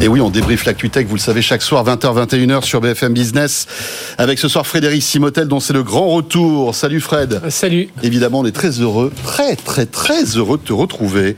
Et 0.00 0.08
oui, 0.08 0.20
on 0.20 0.30
débriefe 0.30 0.64
l'actu-tech, 0.64 1.06
vous 1.06 1.14
le 1.14 1.20
savez, 1.20 1.42
chaque 1.42 1.62
soir, 1.62 1.84
20h, 1.84 2.26
21h 2.26 2.64
sur 2.64 2.80
BFM 2.80 3.12
Business. 3.12 3.66
Avec 4.18 4.38
ce 4.38 4.48
soir 4.48 4.66
Frédéric 4.66 5.02
Simotel, 5.02 5.46
dont 5.46 5.60
c'est 5.60 5.72
le 5.72 5.84
grand 5.84 6.08
retour. 6.08 6.74
Salut 6.74 7.00
Fred. 7.00 7.40
Salut. 7.50 7.88
Évidemment, 8.02 8.40
on 8.40 8.44
est 8.44 8.52
très 8.52 8.80
heureux, 8.80 9.12
très, 9.24 9.54
très, 9.54 9.86
très 9.86 10.24
heureux 10.36 10.58
de 10.58 10.62
te 10.62 10.72
retrouver. 10.72 11.36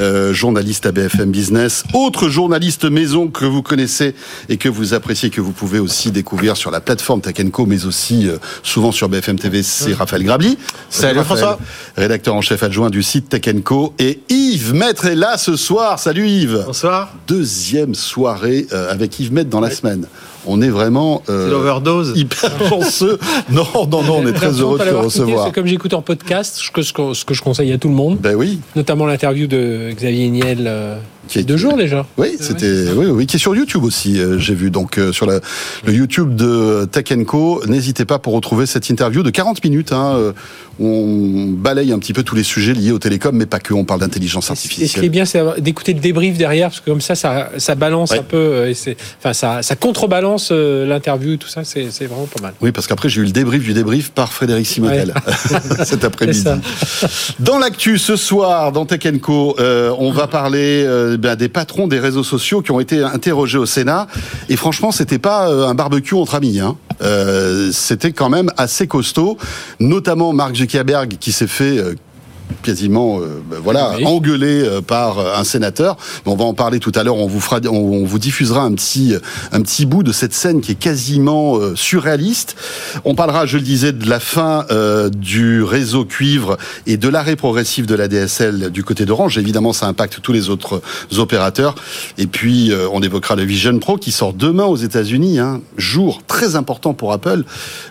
Euh, 0.00 0.32
journaliste 0.32 0.86
à 0.86 0.92
BFM 0.92 1.30
Business. 1.30 1.84
Autre 1.94 2.28
journaliste 2.28 2.84
maison 2.84 3.28
que 3.28 3.44
vous 3.44 3.62
connaissez 3.62 4.14
et 4.48 4.56
que 4.56 4.68
vous 4.68 4.94
appréciez, 4.94 5.30
que 5.30 5.40
vous 5.40 5.52
pouvez 5.52 5.78
aussi 5.78 6.10
découvrir 6.10 6.56
sur 6.56 6.70
la 6.70 6.80
plateforme 6.80 7.20
Tech 7.20 7.34
Co, 7.50 7.66
mais 7.66 7.86
aussi 7.86 8.28
euh, 8.28 8.38
souvent 8.62 8.92
sur 8.92 9.08
BFM 9.08 9.38
TV, 9.38 9.62
c'est 9.62 9.94
Raphaël 9.94 10.22
Grabli. 10.22 10.58
Salut, 10.90 11.22
François. 11.24 11.58
Rédacteur 11.96 12.34
en 12.34 12.40
chef 12.40 12.62
adjoint 12.62 12.90
du 12.90 13.02
site 13.02 13.28
Tech 13.28 13.42
Co. 13.64 13.94
Et 13.98 14.20
Yves 14.28 14.74
Maître 14.74 15.06
est 15.06 15.16
là 15.16 15.38
ce 15.38 15.56
soir. 15.56 15.98
Salut 15.98 16.28
Yves. 16.28 16.62
Bonsoir. 16.66 17.12
Deuxième 17.26 17.94
soirée 18.06 18.66
euh, 18.72 18.90
avec 18.90 19.18
Yves 19.20 19.32
Maître 19.32 19.50
dans 19.50 19.60
la 19.60 19.70
semaine. 19.70 20.06
On 20.46 20.62
est 20.62 20.68
vraiment 20.68 21.22
euh, 21.28 21.50
l'overdose. 21.50 22.12
hyper 22.14 22.50
chanceux. 22.68 23.18
non, 23.50 23.66
non, 23.90 24.02
non, 24.02 24.18
on 24.18 24.26
est 24.26 24.32
très 24.32 24.52
heureux 24.60 24.78
de 24.78 24.84
te 24.84 24.94
recevoir. 24.94 25.46
C'est 25.46 25.52
comme 25.52 25.66
j'écoute 25.66 25.94
en 25.94 26.02
podcast, 26.02 26.56
ce 26.56 26.70
que, 26.70 26.82
ce 26.82 27.24
que 27.24 27.34
je 27.34 27.42
conseille 27.42 27.72
à 27.72 27.78
tout 27.78 27.88
le 27.88 27.94
monde. 27.94 28.18
Ben 28.20 28.34
oui. 28.34 28.60
Notamment 28.76 29.06
l'interview 29.06 29.46
de 29.46 29.90
Xavier 29.92 30.28
Niel. 30.28 30.64
Euh, 30.66 30.96
qui 31.28 31.38
est 31.38 31.42
deux 31.42 31.56
jours 31.56 31.76
déjà. 31.76 32.06
Oui, 32.18 32.36
c'était 32.40 32.90
oui, 32.94 33.06
oui, 33.06 33.26
qui 33.26 33.36
est 33.36 33.38
sur 33.38 33.54
YouTube 33.54 33.84
aussi. 33.84 34.18
Euh, 34.18 34.38
j'ai 34.38 34.54
vu 34.54 34.70
donc 34.70 34.98
euh, 34.98 35.12
sur 35.12 35.26
le 35.26 35.40
YouTube 35.88 36.34
de 36.34 36.86
Tech 36.90 37.06
Co. 37.26 37.62
N'hésitez 37.66 38.04
pas 38.04 38.18
pour 38.18 38.32
retrouver 38.34 38.66
cette 38.66 38.88
interview 38.88 39.22
de 39.22 39.30
40 39.30 39.62
minutes. 39.64 39.92
Hein, 39.92 40.14
euh, 40.16 40.32
où 40.78 40.86
on 40.86 41.46
balaye 41.52 41.90
un 41.92 41.98
petit 41.98 42.12
peu 42.12 42.22
tous 42.22 42.34
les 42.34 42.42
sujets 42.42 42.74
liés 42.74 42.92
au 42.92 42.98
télécom, 42.98 43.34
mais 43.34 43.46
pas 43.46 43.60
que. 43.60 43.72
On 43.72 43.84
parle 43.84 44.00
d'intelligence 44.00 44.50
artificielle. 44.50 44.84
Et 44.84 44.88
ce 44.88 45.00
qui 45.00 45.06
est 45.06 45.10
bien, 45.10 45.24
c'est 45.24 45.40
d'écouter 45.58 45.94
le 45.94 46.00
débrief 46.00 46.36
derrière, 46.36 46.68
parce 46.68 46.80
que 46.80 46.90
comme 46.90 47.00
ça, 47.00 47.14
ça, 47.14 47.50
ça 47.56 47.74
balance 47.74 48.12
un 48.12 48.22
peu, 48.22 48.68
et 48.68 48.74
enfin, 49.18 49.32
ça, 49.32 49.62
ça 49.62 49.74
contrebalance 49.74 50.35
l'interview 50.50 51.34
et 51.34 51.38
tout 51.38 51.48
ça. 51.48 51.62
C'est 51.64 52.06
vraiment 52.06 52.26
pas 52.26 52.42
mal. 52.42 52.54
Oui, 52.60 52.72
parce 52.72 52.86
qu'après, 52.86 53.08
j'ai 53.08 53.20
eu 53.20 53.24
le 53.24 53.30
débrief 53.30 53.62
du 53.62 53.74
débrief 53.74 54.10
par 54.10 54.32
Frédéric 54.32 54.66
Simotel 54.66 55.14
cet 55.84 56.04
après-midi. 56.04 56.44
Dans 57.38 57.58
l'actu 57.58 57.98
ce 57.98 58.16
soir, 58.16 58.72
dans 58.72 58.86
Tech 58.86 59.00
Co, 59.20 59.56
on 59.58 60.10
va 60.10 60.26
parler 60.26 60.86
ben, 61.18 61.36
des 61.36 61.48
patrons 61.48 61.86
des 61.88 61.98
réseaux 61.98 62.24
sociaux 62.24 62.62
qui 62.62 62.70
ont 62.70 62.80
été 62.80 63.02
interrogés 63.02 63.58
au 63.58 63.66
Sénat. 63.66 64.06
Et 64.48 64.56
franchement, 64.56 64.92
c'était 64.92 65.18
pas 65.18 65.48
euh, 65.48 65.66
un 65.66 65.74
barbecue 65.74 66.14
entre 66.14 66.34
amis. 66.34 66.60
Hein. 66.60 66.76
Euh, 67.02 67.70
c'était 67.72 68.12
quand 68.12 68.30
même 68.30 68.50
assez 68.56 68.86
costaud, 68.86 69.36
notamment 69.80 70.32
Mark 70.32 70.54
Zuckerberg 70.56 71.16
qui 71.18 71.32
s'est 71.32 71.46
fait 71.46 71.78
euh, 71.78 71.94
quasiment 72.62 73.20
euh, 73.20 73.42
ben 73.48 73.58
voilà 73.62 73.92
engueulé 74.04 74.62
euh, 74.62 74.80
par 74.80 75.18
euh, 75.18 75.36
un 75.36 75.44
sénateur. 75.44 75.96
Mais 76.24 76.32
on 76.32 76.36
va 76.36 76.44
en 76.44 76.54
parler 76.54 76.80
tout 76.80 76.92
à 76.94 77.02
l'heure. 77.02 77.16
On 77.16 77.26
vous 77.26 77.40
fera, 77.40 77.60
on, 77.68 78.04
vous 78.04 78.18
diffusera 78.18 78.62
un 78.62 78.72
petit 78.72 79.14
un 79.52 79.62
petit 79.62 79.86
bout 79.86 80.02
de 80.02 80.12
cette 80.12 80.34
scène 80.34 80.60
qui 80.60 80.72
est 80.72 80.76
quasiment 80.76 81.58
surréaliste. 81.74 82.56
On 83.04 83.14
parlera, 83.14 83.46
je 83.46 83.56
le 83.56 83.62
disais, 83.62 83.92
de 83.92 84.08
la 84.08 84.20
fin 84.20 84.66
du 85.12 85.62
réseau 85.62 86.04
cuivre 86.04 86.56
et 86.86 86.96
de 86.96 87.08
l'arrêt 87.08 87.36
progressif 87.36 87.86
de 87.86 87.94
la 87.94 88.08
DSL 88.08 88.70
du 88.70 88.84
côté 88.84 89.04
d'Orange. 89.04 89.38
Évidemment, 89.38 89.72
ça 89.72 89.86
impacte 89.86 90.20
tous 90.22 90.32
les 90.32 90.50
autres 90.50 90.82
opérateurs. 91.18 91.74
Et 92.18 92.26
puis, 92.26 92.72
on 92.92 93.02
évoquera 93.02 93.36
le 93.36 93.44
Vision 93.44 93.78
Pro 93.78 93.96
qui 93.96 94.12
sort 94.12 94.32
demain 94.32 94.64
aux 94.64 94.76
États-Unis. 94.76 95.38
Hein, 95.38 95.60
jour 95.76 96.22
très 96.26 96.56
important 96.56 96.94
pour 96.94 97.12
Apple. 97.12 97.44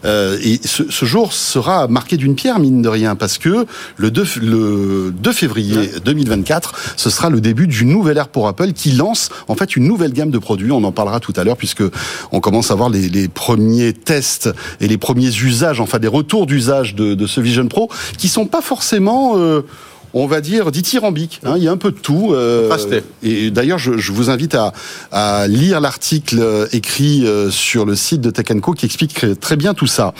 et 0.03 0.59
ce, 0.65 0.89
ce, 0.89 1.05
jour 1.05 1.33
sera 1.33 1.87
marqué 1.87 2.17
d'une 2.17 2.35
pierre 2.35 2.59
mine 2.59 2.81
de 2.81 2.89
rien 2.89 3.15
parce 3.15 3.37
que 3.37 3.65
le 3.97 4.11
2 4.11 4.25
le 4.45 5.13
2 5.15 5.31
février 5.31 5.91
2024, 6.03 6.73
ce 6.95 7.09
sera 7.09 7.29
le 7.29 7.41
début 7.41 7.67
d'une 7.67 7.89
nouvelle 7.89 8.17
ère 8.17 8.27
pour 8.27 8.47
Apple 8.47 8.73
qui 8.73 8.91
lance 8.91 9.29
en 9.47 9.55
fait 9.55 9.75
une 9.75 9.87
nouvelle 9.87 10.13
gamme 10.13 10.31
de 10.31 10.37
produits. 10.37 10.71
On 10.71 10.83
en 10.83 10.91
parlera 10.91 11.19
tout 11.19 11.33
à 11.35 11.43
l'heure 11.43 11.57
puisque 11.57 11.83
on 12.31 12.39
commence 12.39 12.71
à 12.71 12.75
voir 12.75 12.89
les, 12.89 13.09
les, 13.09 13.27
premiers 13.27 13.93
tests 13.93 14.49
et 14.79 14.87
les 14.87 14.97
premiers 14.97 15.35
usages, 15.35 15.79
enfin 15.79 15.99
des 15.99 16.07
retours 16.07 16.45
d'usage 16.45 16.95
de, 16.95 17.13
de, 17.13 17.27
ce 17.27 17.41
Vision 17.41 17.67
Pro 17.67 17.89
qui 18.17 18.27
sont 18.27 18.45
pas 18.45 18.61
forcément 18.61 19.37
euh, 19.37 19.61
on 20.17 20.27
va 20.27 20.39
dire, 20.39 20.71
dithyrambique. 20.71 21.41
Hein, 21.43 21.55
il 21.57 21.63
y 21.63 21.67
a 21.67 21.71
un 21.71 21.77
peu 21.77 21.91
de 21.91 21.97
tout. 21.97 22.29
Euh, 22.31 22.73
et 23.21 23.51
d'ailleurs, 23.51 23.79
je, 23.79 23.97
je, 23.97 24.13
vous 24.13 24.29
invite 24.29 24.55
à, 24.55 24.71
à 25.11 25.45
lire 25.47 25.81
l'article 25.81 26.37
euh, 26.39 26.67
écrit 26.71 27.27
sur 27.49 27.85
le 27.85 27.95
site 27.95 28.21
de 28.21 28.29
Tech 28.29 28.45
Co 28.61 28.71
qui 28.71 28.85
explique 28.85 29.39
très 29.41 29.57
bien 29.57 29.73
tout 29.73 29.87
ça. 29.87 30.13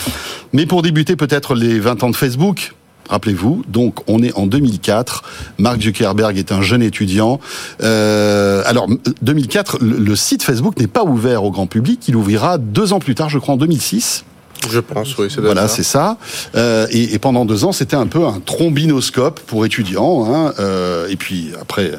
Mais 0.52 0.66
pour 0.66 0.82
débuter, 0.82 1.16
peut-être 1.16 1.56
les 1.56 1.80
20 1.80 2.04
ans 2.04 2.10
de 2.10 2.16
Facebook. 2.16 2.74
Rappelez-vous, 3.10 3.64
donc 3.68 4.00
on 4.08 4.24
est 4.24 4.34
en 4.34 4.48
2004. 4.48 5.24
Mark 5.58 5.82
Zuckerberg 5.82 6.38
est 6.38 6.52
un 6.52 6.62
jeune 6.62 6.82
étudiant. 6.82 7.40
Euh, 7.84 8.64
alors 8.66 8.88
2004, 9.22 9.78
le, 9.82 9.98
le 9.98 10.16
site 10.16 10.44
Facebook 10.44 10.80
n'est 10.80 10.88
pas 10.88 11.04
ouvert 11.04 11.44
au 11.44 11.52
grand 11.52 11.68
public. 11.68 12.08
Il 12.08 12.16
ouvrira 12.16 12.58
deux 12.58 12.94
ans 12.94 13.00
plus 13.00 13.16
tard, 13.16 13.30
je 13.30 13.40
crois 13.40 13.54
en 13.54 13.58
2006. 13.58 14.26
Je 14.70 14.80
pense, 14.80 15.18
oui. 15.18 15.28
Voilà, 15.38 15.68
c'est 15.68 15.84
ça. 15.84 16.18
Euh, 16.56 16.88
et, 16.90 17.14
et, 17.14 17.20
pendant 17.20 17.46
deux 17.46 17.66
ans, 17.66 17.72
c'était 17.72 17.96
un 17.96 18.08
peu 18.08 18.26
un 18.26 18.40
trombinoscope 18.44 19.40
pour 19.42 19.66
étudiants. 19.66 20.26
Hein, 20.26 20.54
euh, 20.60 21.08
et 21.08 21.16
puis 21.16 21.52
après, 21.62 21.92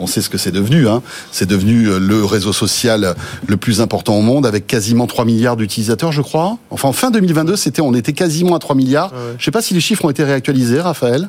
on 0.00 0.06
sait 0.06 0.20
ce 0.20 0.28
que 0.28 0.38
c'est 0.38 0.50
devenu. 0.50 0.88
Hein. 0.88 1.02
C'est 1.32 1.46
devenu 1.46 1.86
euh, 1.86 1.98
le 1.98 2.24
réseau 2.24 2.52
social 2.52 3.14
le 3.46 3.56
plus 3.56 3.80
important 3.80 4.14
au 4.14 4.22
monde, 4.22 4.46
avec 4.46 4.66
quasiment 4.66 5.06
3 5.06 5.24
milliards 5.24 5.56
d'utilisateurs, 5.56 6.12
je 6.12 6.22
crois. 6.22 6.58
Enfin, 6.70 6.92
fin 6.92 7.10
2022, 7.10 7.56
c'était, 7.56 7.82
on 7.82 7.94
était 7.94 8.12
quasiment 8.12 8.56
à 8.56 8.58
3 8.58 8.76
milliards. 8.76 9.12
Ah 9.12 9.16
ouais. 9.16 9.34
Je 9.38 9.44
sais 9.44 9.50
pas 9.50 9.62
si 9.62 9.74
les 9.74 9.80
chiffres 9.80 10.04
ont 10.04 10.10
été 10.10 10.24
réactualisés, 10.24 10.80
Raphaël. 10.80 11.28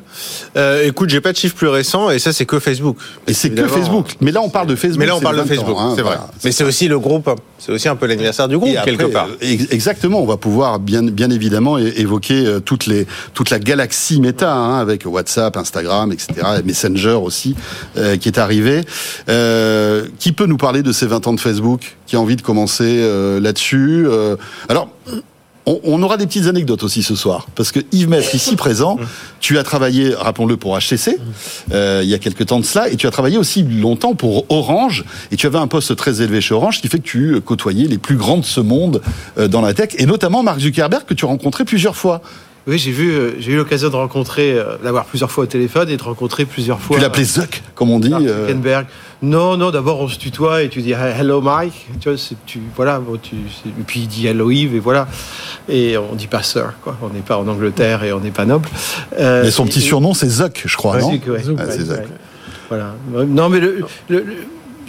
Euh, 0.56 0.86
écoute, 0.86 1.10
j'ai 1.10 1.20
pas 1.20 1.32
de 1.32 1.36
chiffres 1.36 1.56
plus 1.56 1.68
récents, 1.68 2.10
et 2.10 2.18
ça, 2.18 2.32
c'est 2.32 2.46
que 2.46 2.58
Facebook. 2.58 2.96
Et 3.26 3.34
c'est 3.34 3.50
que 3.50 3.66
Facebook. 3.66 4.16
Mais 4.20 4.32
là, 4.32 4.40
on 4.42 4.48
parle 4.48 4.66
de 4.66 4.76
Facebook. 4.76 5.00
Mais 5.00 5.06
là, 5.06 5.16
on 5.16 5.20
parle 5.20 5.38
de 5.38 5.44
Facebook, 5.44 5.76
hein, 5.78 5.92
c'est 5.96 6.02
vrai. 6.02 6.16
Voilà, 6.16 6.30
Mais 6.44 6.52
c'est 6.52 6.64
aussi 6.64 6.88
le 6.88 6.98
groupe, 6.98 7.30
c'est 7.58 7.72
aussi 7.72 7.88
un 7.88 7.96
peu 7.96 8.06
l'anniversaire 8.06 8.48
du 8.48 8.58
groupe, 8.58 8.76
après, 8.76 8.96
quelque 8.96 9.12
part. 9.12 9.28
Exactement. 9.40 10.22
On 10.22 10.26
va 10.26 10.36
pouvoir, 10.36 10.78
bien, 10.78 11.02
bien 11.02 11.30
évidemment, 11.30 11.78
évoquer 11.78 12.46
euh, 12.46 12.60
toutes 12.60 12.86
les, 12.86 13.06
toute 13.34 13.50
la 13.50 13.58
galaxie 13.58 14.20
méta, 14.20 14.52
hein, 14.52 14.78
avec 14.78 15.04
WhatsApp, 15.06 15.56
Instagram, 15.56 16.12
etc., 16.12 16.32
et 16.58 16.62
Messenger 16.62 17.18
aussi, 17.22 17.54
euh, 17.96 18.16
qui 18.16 18.28
est 18.28 18.38
arrivé 18.38 18.59
euh, 19.28 20.06
qui 20.18 20.32
peut 20.32 20.46
nous 20.46 20.56
parler 20.56 20.82
de 20.82 20.92
ces 20.92 21.06
20 21.06 21.26
ans 21.26 21.32
de 21.32 21.40
Facebook 21.40 21.96
Qui 22.06 22.16
a 22.16 22.20
envie 22.20 22.36
de 22.36 22.42
commencer 22.42 22.98
euh, 23.00 23.40
là-dessus 23.40 24.06
euh, 24.06 24.36
Alors, 24.68 24.88
on, 25.66 26.02
aura 26.02 26.16
des 26.16 26.26
petites 26.26 26.46
anecdotes 26.46 26.82
aussi 26.82 27.02
ce 27.02 27.14
soir, 27.14 27.46
parce 27.54 27.70
que 27.70 27.80
Yves 27.92 28.08
Maître, 28.08 28.34
ici 28.34 28.56
présent, 28.56 28.98
tu 29.40 29.58
as 29.58 29.62
travaillé, 29.62 30.14
rappelons-le, 30.14 30.56
pour 30.56 30.76
HTC, 30.76 31.18
euh, 31.72 32.00
il 32.02 32.08
y 32.08 32.14
a 32.14 32.18
quelques 32.18 32.46
temps 32.46 32.58
de 32.58 32.64
cela, 32.64 32.88
et 32.88 32.96
tu 32.96 33.06
as 33.06 33.10
travaillé 33.10 33.38
aussi 33.38 33.62
longtemps 33.62 34.14
pour 34.14 34.46
Orange, 34.50 35.04
et 35.30 35.36
tu 35.36 35.46
avais 35.46 35.58
un 35.58 35.68
poste 35.68 35.94
très 35.96 36.22
élevé 36.22 36.40
chez 36.40 36.54
Orange, 36.54 36.78
ce 36.78 36.82
qui 36.82 36.88
fait 36.88 36.98
que 36.98 37.04
tu 37.04 37.40
côtoyais 37.42 37.86
les 37.86 37.98
plus 37.98 38.16
grands 38.16 38.38
de 38.38 38.44
ce 38.44 38.60
monde 38.60 39.02
dans 39.48 39.60
la 39.60 39.74
tech, 39.74 39.90
et 39.98 40.06
notamment 40.06 40.42
Mark 40.42 40.58
Zuckerberg, 40.58 41.04
que 41.04 41.14
tu 41.14 41.24
as 41.24 41.28
rencontré 41.28 41.64
plusieurs 41.64 41.96
fois. 41.96 42.22
Oui, 42.66 42.78
j'ai 42.78 42.92
vu, 42.92 43.10
euh, 43.10 43.32
j'ai 43.38 43.52
eu 43.52 43.56
l'occasion 43.56 43.88
de 43.88 43.96
rencontrer, 43.96 44.52
euh, 44.52 44.76
d'avoir 44.82 45.06
plusieurs 45.06 45.30
fois 45.30 45.44
au 45.44 45.46
téléphone 45.46 45.88
et 45.88 45.96
de 45.96 46.02
rencontrer 46.02 46.44
plusieurs 46.44 46.78
fois. 46.78 46.96
Tu 46.96 47.02
l'appelais 47.02 47.24
Zuck, 47.24 47.62
comme 47.74 47.90
on 47.90 47.98
dit. 47.98 48.12
Euh... 48.12 48.46
Zuckerberg. 48.46 48.86
Non, 49.22 49.56
non. 49.56 49.70
D'abord, 49.70 50.00
on 50.00 50.08
se 50.08 50.18
tutoie 50.18 50.62
et 50.62 50.68
tu 50.68 50.82
dis 50.82 50.92
Hello 50.92 51.40
Mike. 51.40 51.88
Tu 52.00 52.10
vois, 52.10 52.18
tu, 52.46 52.60
voilà. 52.76 52.98
Bon, 52.98 53.18
tu, 53.20 53.36
et 53.36 53.82
puis 53.86 54.00
il 54.00 54.08
dit 54.08 54.26
Hello 54.26 54.50
Yves 54.50 54.74
et 54.74 54.78
voilà. 54.78 55.08
Et 55.68 55.96
on 55.96 56.14
dit 56.14 56.26
pas 56.26 56.42
Sir, 56.42 56.74
quoi. 56.82 56.96
On 57.02 57.08
n'est 57.08 57.20
pas 57.20 57.38
en 57.38 57.48
Angleterre 57.48 58.04
et 58.04 58.12
on 58.12 58.20
n'est 58.20 58.30
pas 58.30 58.44
noble. 58.44 58.68
Euh, 59.18 59.44
mais 59.44 59.50
son 59.50 59.64
petit 59.64 59.78
et, 59.78 59.82
surnom, 59.82 60.12
c'est 60.12 60.28
Zuck, 60.28 60.62
je 60.66 60.76
crois, 60.76 60.98
non? 60.98 61.12
Zuck, 61.12 61.26
ouais. 61.28 61.42
Ah, 61.58 61.62
c'est 61.70 61.84
Zuck. 61.84 61.98
Ouais. 61.98 62.06
Voilà. 62.68 62.94
Non, 63.26 63.48
mais 63.48 63.60
le, 63.60 63.84
le, 64.08 64.18
le 64.18 64.34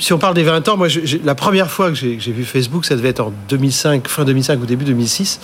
si 0.02 0.14
on 0.14 0.18
parle 0.18 0.34
des 0.34 0.44
20 0.44 0.68
ans, 0.68 0.78
moi, 0.78 0.88
la 1.24 1.36
première 1.36 1.70
fois 1.70 1.90
que 1.92 1.96
j'ai 1.96 2.18
vu 2.18 2.44
Facebook, 2.44 2.86
ça 2.86 2.96
devait 2.96 3.10
être 3.10 3.20
en 3.20 3.34
2005, 3.50 4.08
fin 4.08 4.26
2005 4.26 4.60
ou 4.60 4.66
début 4.66 4.84
2006. 4.84 5.40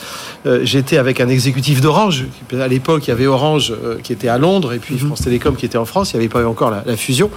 Euh, 0.48 0.62
J'étais 0.64 0.98
avec 0.98 1.22
un 1.22 1.30
exécutif 1.30 1.80
d'Orange. 1.80 2.26
À 2.60 2.68
l'époque, 2.68 3.06
il 3.06 3.10
y 3.10 3.14
avait 3.14 3.28
Orange 3.28 3.72
euh, 3.72 4.00
qui 4.02 4.14
était 4.14 4.28
à 4.28 4.40
Londres 4.40 4.74
et 4.74 4.80
puis 4.80 4.96
-hmm. 4.96 5.06
France 5.06 5.22
Télécom 5.22 5.56
qui 5.56 5.66
était 5.68 5.78
en 5.78 5.86
France. 5.86 6.12
Il 6.12 6.18
n'y 6.18 6.22
avait 6.26 6.34
pas 6.34 6.42
eu 6.42 6.46
encore 6.46 6.72
la, 6.72 6.84
la 6.88 6.98
fusion. 6.98 7.30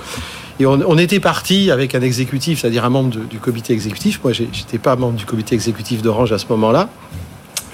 Et 0.58 0.64
on, 0.66 0.80
on 0.86 0.96
était 0.96 1.20
parti 1.20 1.70
avec 1.70 1.94
un 1.94 2.00
exécutif, 2.00 2.60
c'est-à-dire 2.60 2.84
un 2.86 2.90
membre 2.90 3.10
de, 3.10 3.20
du 3.20 3.38
comité 3.38 3.74
exécutif. 3.74 4.20
Moi, 4.24 4.32
j'étais 4.32 4.78
pas 4.78 4.96
membre 4.96 5.18
du 5.18 5.26
comité 5.26 5.54
exécutif 5.54 6.00
d'Orange 6.00 6.32
à 6.32 6.38
ce 6.38 6.46
moment-là. 6.48 6.88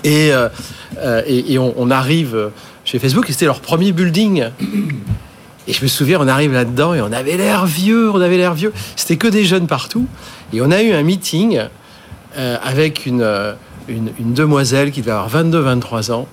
Et, 0.03 0.33
euh, 0.33 1.23
et, 1.27 1.53
et 1.53 1.59
on, 1.59 1.73
on, 1.77 1.91
arrive 1.91 2.51
chez 2.85 2.99
Facebook 2.99 3.29
et 3.29 3.33
c'était 3.33 3.47
leur 3.47 3.61
premier 3.61 3.93
building. 3.93 4.45
Et 5.69 5.73
je 5.73 5.83
me 5.83 5.89
souviens, 5.89 6.21
on 6.21 6.29
arrive 6.29 6.53
là-dedans 6.53 6.95
et 6.95 7.01
on 7.01 7.13
avait 7.13 7.37
l'air 7.37 7.67
vieux, 7.67 8.11
on 8.11 8.21
avait 8.21 8.37
l'air 8.37 8.55
vieux. 8.55 8.73
C'était 8.95 9.17
que 9.17 9.27
des 9.27 9.45
jeunes 9.45 9.67
partout. 9.67 10.07
Et 10.53 10.61
on 10.61 10.71
a 10.71 10.83
eu 10.83 10.93
un 10.93 11.03
meeting 11.03 11.61
euh, 12.37 12.57
avec 12.63 13.07
une, 13.07 13.55
une, 13.89 14.13
une, 14.19 14.33
demoiselle 14.33 14.93
qui 14.93 15.01
devait 15.01 15.13
avoir 15.13 15.45
22-23 15.45 16.13
ans. 16.13 16.29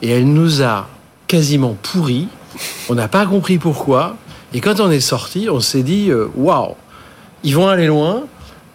Et 0.00 0.10
elle 0.10 0.32
nous 0.32 0.62
a 0.62 0.88
quasiment 1.26 1.76
pourri. 1.82 2.28
On 2.88 2.94
n'a 2.94 3.08
pas 3.08 3.26
compris 3.26 3.58
pourquoi. 3.58 4.16
Et 4.54 4.60
quand 4.60 4.80
on 4.80 4.90
est 4.90 5.00
sorti, 5.00 5.48
on 5.50 5.60
s'est 5.60 5.82
dit 5.82 6.10
waouh, 6.34 6.68
wow, 6.68 6.76
ils 7.44 7.54
vont 7.54 7.68
aller 7.68 7.86
loin. 7.86 8.22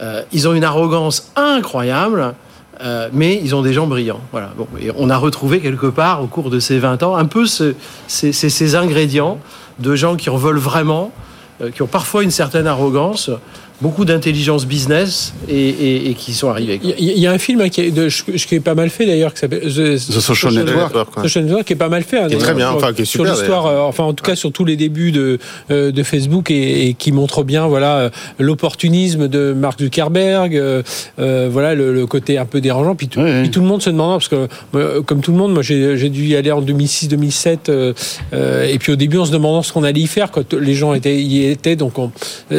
Euh, 0.02 0.22
ils 0.32 0.48
ont 0.48 0.54
une 0.54 0.64
arrogance 0.64 1.32
incroyable. 1.36 2.36
Euh, 2.82 3.10
mais 3.14 3.40
ils 3.42 3.56
ont 3.56 3.62
des 3.62 3.74
gens 3.74 3.88
brillants. 3.88 4.20
Voilà. 4.32 4.52
Bon, 4.58 4.68
et 4.80 4.92
on 4.98 5.10
a 5.10 5.18
retrouvé 5.18 5.62
quelque 5.62 5.88
part 5.88 6.22
au 6.22 6.28
cours 6.28 6.50
de 6.50 6.60
ces 6.60 6.78
20 6.78 7.04
ans 7.04 7.16
un 7.16 7.26
peu 7.26 7.46
ce, 7.46 7.74
ces, 8.08 8.34
ces, 8.34 8.50
ces 8.50 8.76
ingrédients 8.76 9.40
de 9.80 9.96
gens 9.96 10.16
qui 10.16 10.30
en 10.30 10.38
veulent 10.38 10.58
vraiment, 10.58 11.12
euh, 11.62 11.72
qui 11.72 11.82
ont 11.82 11.88
parfois 11.88 12.24
une 12.24 12.32
certaine 12.32 12.68
arrogance, 12.68 13.30
beaucoup 13.82 14.06
d'intelligence 14.06 14.66
business 14.66 15.34
et, 15.50 15.54
et, 15.54 16.10
et, 16.10 16.14
qui 16.14 16.34
sont 16.34 16.50
arrivés. 16.50 16.80
Il 16.82 17.00
y, 17.00 17.20
y, 17.20 17.28
a 17.28 17.32
un 17.32 17.38
film 17.38 17.60
hein, 17.62 17.70
qui, 17.70 17.82
est 17.82 17.92
de, 17.92 18.08
qui, 18.08 18.56
est 18.56 18.60
pas 18.62 18.76
mal 18.76 18.90
fait 18.90 19.06
d'ailleurs, 19.06 19.34
qui 19.34 19.40
s'appelle 19.40 19.62
The, 19.62 19.96
The, 19.96 20.20
Social, 20.20 20.54
Network, 20.54 20.96
Social 21.22 21.44
Network, 21.44 21.66
qui 21.66 21.74
est 21.74 21.78
pas 21.78 21.90
mal 21.90 22.04
fait. 22.04 22.20
Hein, 22.20 22.28
qui 22.28 22.36
est 22.36 22.38
très 22.38 22.54
bien, 22.54 22.70
sur, 22.70 22.78
enfin 22.78 22.94
qui 22.94 23.02
est 23.02 23.06
super. 23.06 23.26
Sur 23.26 23.36
l'histoire, 23.36 23.66
euh, 23.66 23.80
enfin 23.82 24.06
en 24.06 24.14
tout 24.14 24.24
cas 24.24 24.36
sur 24.36 24.52
tous 24.52 24.64
les 24.64 24.78
débuts 24.78 25.12
de, 25.12 25.40
euh, 25.72 25.92
de 25.92 26.04
Facebook 26.04 26.52
et, 26.52 26.88
et, 26.88 26.94
qui 26.94 27.12
montre 27.12 27.44
bien 27.44 27.68
voilà 27.68 27.98
euh, 27.98 28.10
l'opportunisme 28.40 29.28
de 29.28 29.54
Mark 29.54 29.80
Zuckerberg, 29.80 30.56
euh, 30.56 31.50
voilà 31.52 31.76
le, 31.76 31.94
le, 31.94 32.06
côté 32.08 32.38
un 32.38 32.46
peu 32.46 32.62
dérangeant. 32.62 32.96
Puis 32.96 33.10
tout, 33.10 33.20
oui, 33.20 33.42
puis 33.42 33.52
tout 33.52 33.62
le 33.62 33.68
monde 33.68 33.82
se 33.82 33.90
demandant 33.90 34.20
parce 34.20 34.30
que 34.30 34.48
comme 35.02 35.20
tout 35.20 35.32
le 35.32 35.38
monde, 35.38 35.54
moi 35.54 35.64
j'ai 35.64 36.10
dû 36.10 36.24
y 36.26 36.36
aller 36.36 36.52
en 36.52 36.62
2006-2007 36.62 37.94
et 38.70 38.80
puis 38.80 38.94
au 38.94 38.96
début 38.96 39.18
on 39.18 39.26
se 39.26 39.32
demandant 39.32 39.64
ce 39.64 39.74
qu'on 39.74 39.84
allait 39.84 40.02
y 40.02 40.08
faire 40.08 40.32
quand 40.32 40.54
les 40.54 40.76
gens 40.76 40.94
étaient 40.94 41.22
y 41.22 41.46
étaient. 41.46 41.76
Donc 41.76 41.94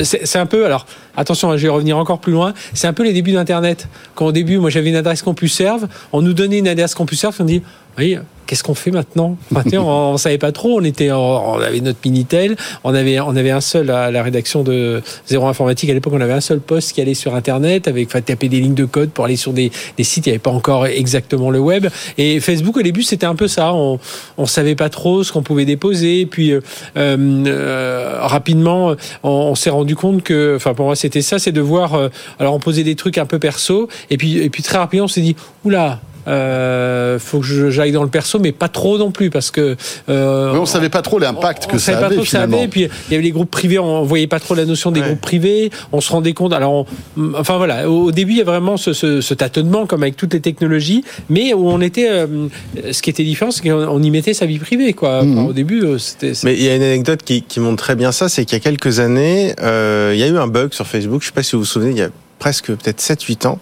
c'est 0.03 0.37
un 0.37 0.47
peu 0.47 0.67
alors 0.67 0.85
attention, 1.17 1.57
je 1.57 1.63
vais 1.63 1.69
revenir 1.69 1.99
encore 1.99 2.19
plus 2.19 2.33
loin, 2.33 2.55
c'est 2.75 2.87
un 2.87 2.93
peu 2.93 3.05
les 3.05 3.13
débuts 3.13 3.33
d'Internet. 3.33 3.89
Quand 4.15 4.27
au 4.27 4.33
début, 4.33 4.59
moi 4.59 4.71
j'avais 4.71 4.91
une 4.91 4.97
adresse 4.97 5.23
CompuServe, 5.23 5.89
on 6.13 6.23
nous 6.23 6.33
donnait 6.33 6.59
une 6.59 6.69
adresse 6.69 6.95
CompuServe, 6.95 7.37
on 7.41 7.45
dit, 7.45 7.63
oui, 7.99 8.19
qu'est-ce 8.47 8.63
qu'on 8.63 8.75
fait 8.75 8.91
maintenant? 8.91 9.37
On, 9.55 9.79
on, 9.79 10.17
savait 10.17 10.39
pas 10.39 10.53
trop. 10.53 10.81
On 10.81 10.85
était, 10.85 11.11
on 11.11 11.55
avait 11.55 11.81
notre 11.81 11.99
minitel. 12.05 12.57
On 12.85 12.95
avait, 12.95 13.21
on 13.21 13.35
avait 13.37 13.51
un 13.51 13.61
seul 13.61 13.91
à 13.91 14.11
la 14.11 14.23
rédaction 14.23 14.63
de 14.63 15.03
Zéro 15.27 15.47
Informatique 15.47 15.91
à 15.91 15.95
l'époque. 15.95 16.13
On 16.15 16.21
avait 16.21 16.33
un 16.33 16.41
seul 16.41 16.61
poste 16.61 16.93
qui 16.93 17.01
allait 17.01 17.15
sur 17.15 17.35
Internet 17.35 17.89
avec, 17.89 18.09
enfin, 18.09 18.21
taper 18.21 18.49
des 18.49 18.61
lignes 18.61 18.75
de 18.75 18.85
code 18.85 19.11
pour 19.11 19.25
aller 19.25 19.37
sur 19.37 19.53
des, 19.53 19.71
des 19.97 20.05
sites. 20.05 20.27
Il 20.27 20.31
n'y 20.31 20.35
avait 20.35 20.39
pas 20.39 20.51
encore 20.51 20.87
exactement 20.87 21.51
le 21.51 21.59
web. 21.59 21.87
Et 22.19 22.41
Facebook 22.41 22.77
au 22.77 22.83
début, 22.83 23.03
c'était 23.03 23.27
un 23.27 23.35
peu 23.35 23.49
ça. 23.49 23.75
On, 23.75 23.99
on 24.39 24.47
savait 24.47 24.77
pas 24.77 24.89
trop 24.89 25.25
ce 25.25 25.33
qu'on 25.33 25.43
pouvait 25.43 25.65
déposer. 25.65 26.21
Et 26.21 26.27
puis 26.27 26.53
euh, 26.53 26.61
euh, 26.97 28.19
rapidement, 28.21 28.95
on, 29.23 29.31
on 29.31 29.55
s'est 29.55 29.71
rendu 29.71 29.97
compte 29.97 30.23
que, 30.23 30.55
enfin, 30.57 30.75
pour 30.75 30.87
moi, 30.87 30.97
c'était 30.97 31.23
ça, 31.23 31.39
c'est 31.39 31.53
de 31.53 31.61
voir. 31.61 31.95
Euh, 31.95 32.09
alors, 32.39 32.55
on 32.55 32.61
posait 32.61 32.85
des 32.85 32.95
trucs 32.95 33.19
un 33.19 33.27
peu 33.27 33.39
perso. 33.39 33.89
Et 34.11 34.17
puis, 34.17 34.39
et 34.39 34.51
puis 34.51 34.63
très 34.63 34.79
rapidement, 34.79 35.07
on 35.07 35.09
s'est 35.09 35.21
dit, 35.21 35.37
oula 35.65 36.01
euh, 36.27 37.19
faut 37.19 37.41
que 37.41 37.71
j'aille 37.71 37.93
dans 37.93 38.03
le 38.03 38.09
perso, 38.09 38.39
mais 38.39 38.53
pas 38.53 38.69
trop 38.69 38.99
non 38.99 39.11
plus 39.11 39.31
parce 39.31 39.51
que. 39.51 39.77
Euh, 40.09 40.53
mais 40.53 40.59
on 40.59 40.67
savait 40.67 40.89
pas 40.89 41.03
trop 41.03 41.19
l'impact 41.19 41.67
que 41.67 41.79
ça 41.79 41.97
avait. 41.97 42.09
Pas 42.09 42.15
trop 42.15 42.25
finalement. 42.25 42.57
Ça 42.57 42.63
avait, 42.63 42.67
et 42.67 42.69
puis 42.69 42.83
il 42.83 43.13
y 43.13 43.15
avait 43.15 43.25
les 43.25 43.31
groupes 43.31 43.51
privés, 43.51 43.79
on 43.79 44.03
voyait 44.03 44.27
pas 44.27 44.41
trop 44.41 44.55
la 44.55 44.65
notion 44.65 44.91
des 44.91 45.01
ouais. 45.01 45.07
groupes 45.07 45.21
privés. 45.21 45.71
On 45.93 46.01
se 46.01 46.11
rendait 46.11 46.33
compte. 46.33 46.53
Alors, 46.53 46.87
on, 47.17 47.35
enfin 47.35 47.57
voilà, 47.57 47.89
au, 47.89 48.13
début 48.13 48.33
il 48.33 48.39
y 48.39 48.43
a 48.43 48.45
vraiment 48.45 48.77
ce, 48.77 48.93
ce, 48.93 49.21
ce, 49.21 49.35
tâtonnement 49.35 49.87
comme 49.87 50.03
avec 50.03 50.17
toutes 50.17 50.35
les 50.35 50.41
technologies, 50.41 51.05
mais 51.29 51.55
où 51.55 51.69
on 51.69 51.81
était. 51.81 52.09
Euh, 52.11 52.49
ce 52.91 53.03
qui 53.03 53.11
était 53.11 53.25
différent, 53.25 53.51
c'est 53.51 53.63
qu'on 53.63 54.03
y 54.03 54.11
mettait 54.11 54.35
sa 54.35 54.47
vie 54.47 54.59
privée, 54.59 54.93
quoi. 54.93 55.19
Enfin, 55.19 55.37
Mhm. 55.37 55.47
Au 55.47 55.53
début, 55.53 55.85
euh, 55.85 55.99
c'était. 55.99 56.33
Mais 56.45 56.55
il 56.55 56.63
y 56.63 56.69
a 56.69 56.77
une 56.77 56.83
anecdote 56.83 57.23
qui, 57.23 57.43
qui 57.43 57.61
montre 57.61 57.83
très 57.83 57.95
bien 57.95 58.13
ça, 58.13 58.29
c'est 58.29 58.45
qu'il 58.45 58.57
y 58.57 58.61
a 58.61 58.65
quelques 58.65 59.01
années, 59.01 59.55
euh, 59.63 60.13
il 60.15 60.21
y 60.21 60.23
a 60.23 60.27
eu 60.27 60.37
un 60.37 60.47
bug 60.47 60.73
sur 60.73 60.87
Facebook. 60.87 61.23
Je 61.23 61.27
sais 61.27 61.33
pas 61.33 61.43
si 61.43 61.53
vous 61.53 61.61
vous 61.61 61.65
souvenez, 61.65 61.91
il 61.91 61.99
y 61.99 62.03
a 62.03 62.11
presque 62.39 62.67
peut-être 62.67 63.01
7-8 63.01 63.47
ans. 63.47 63.59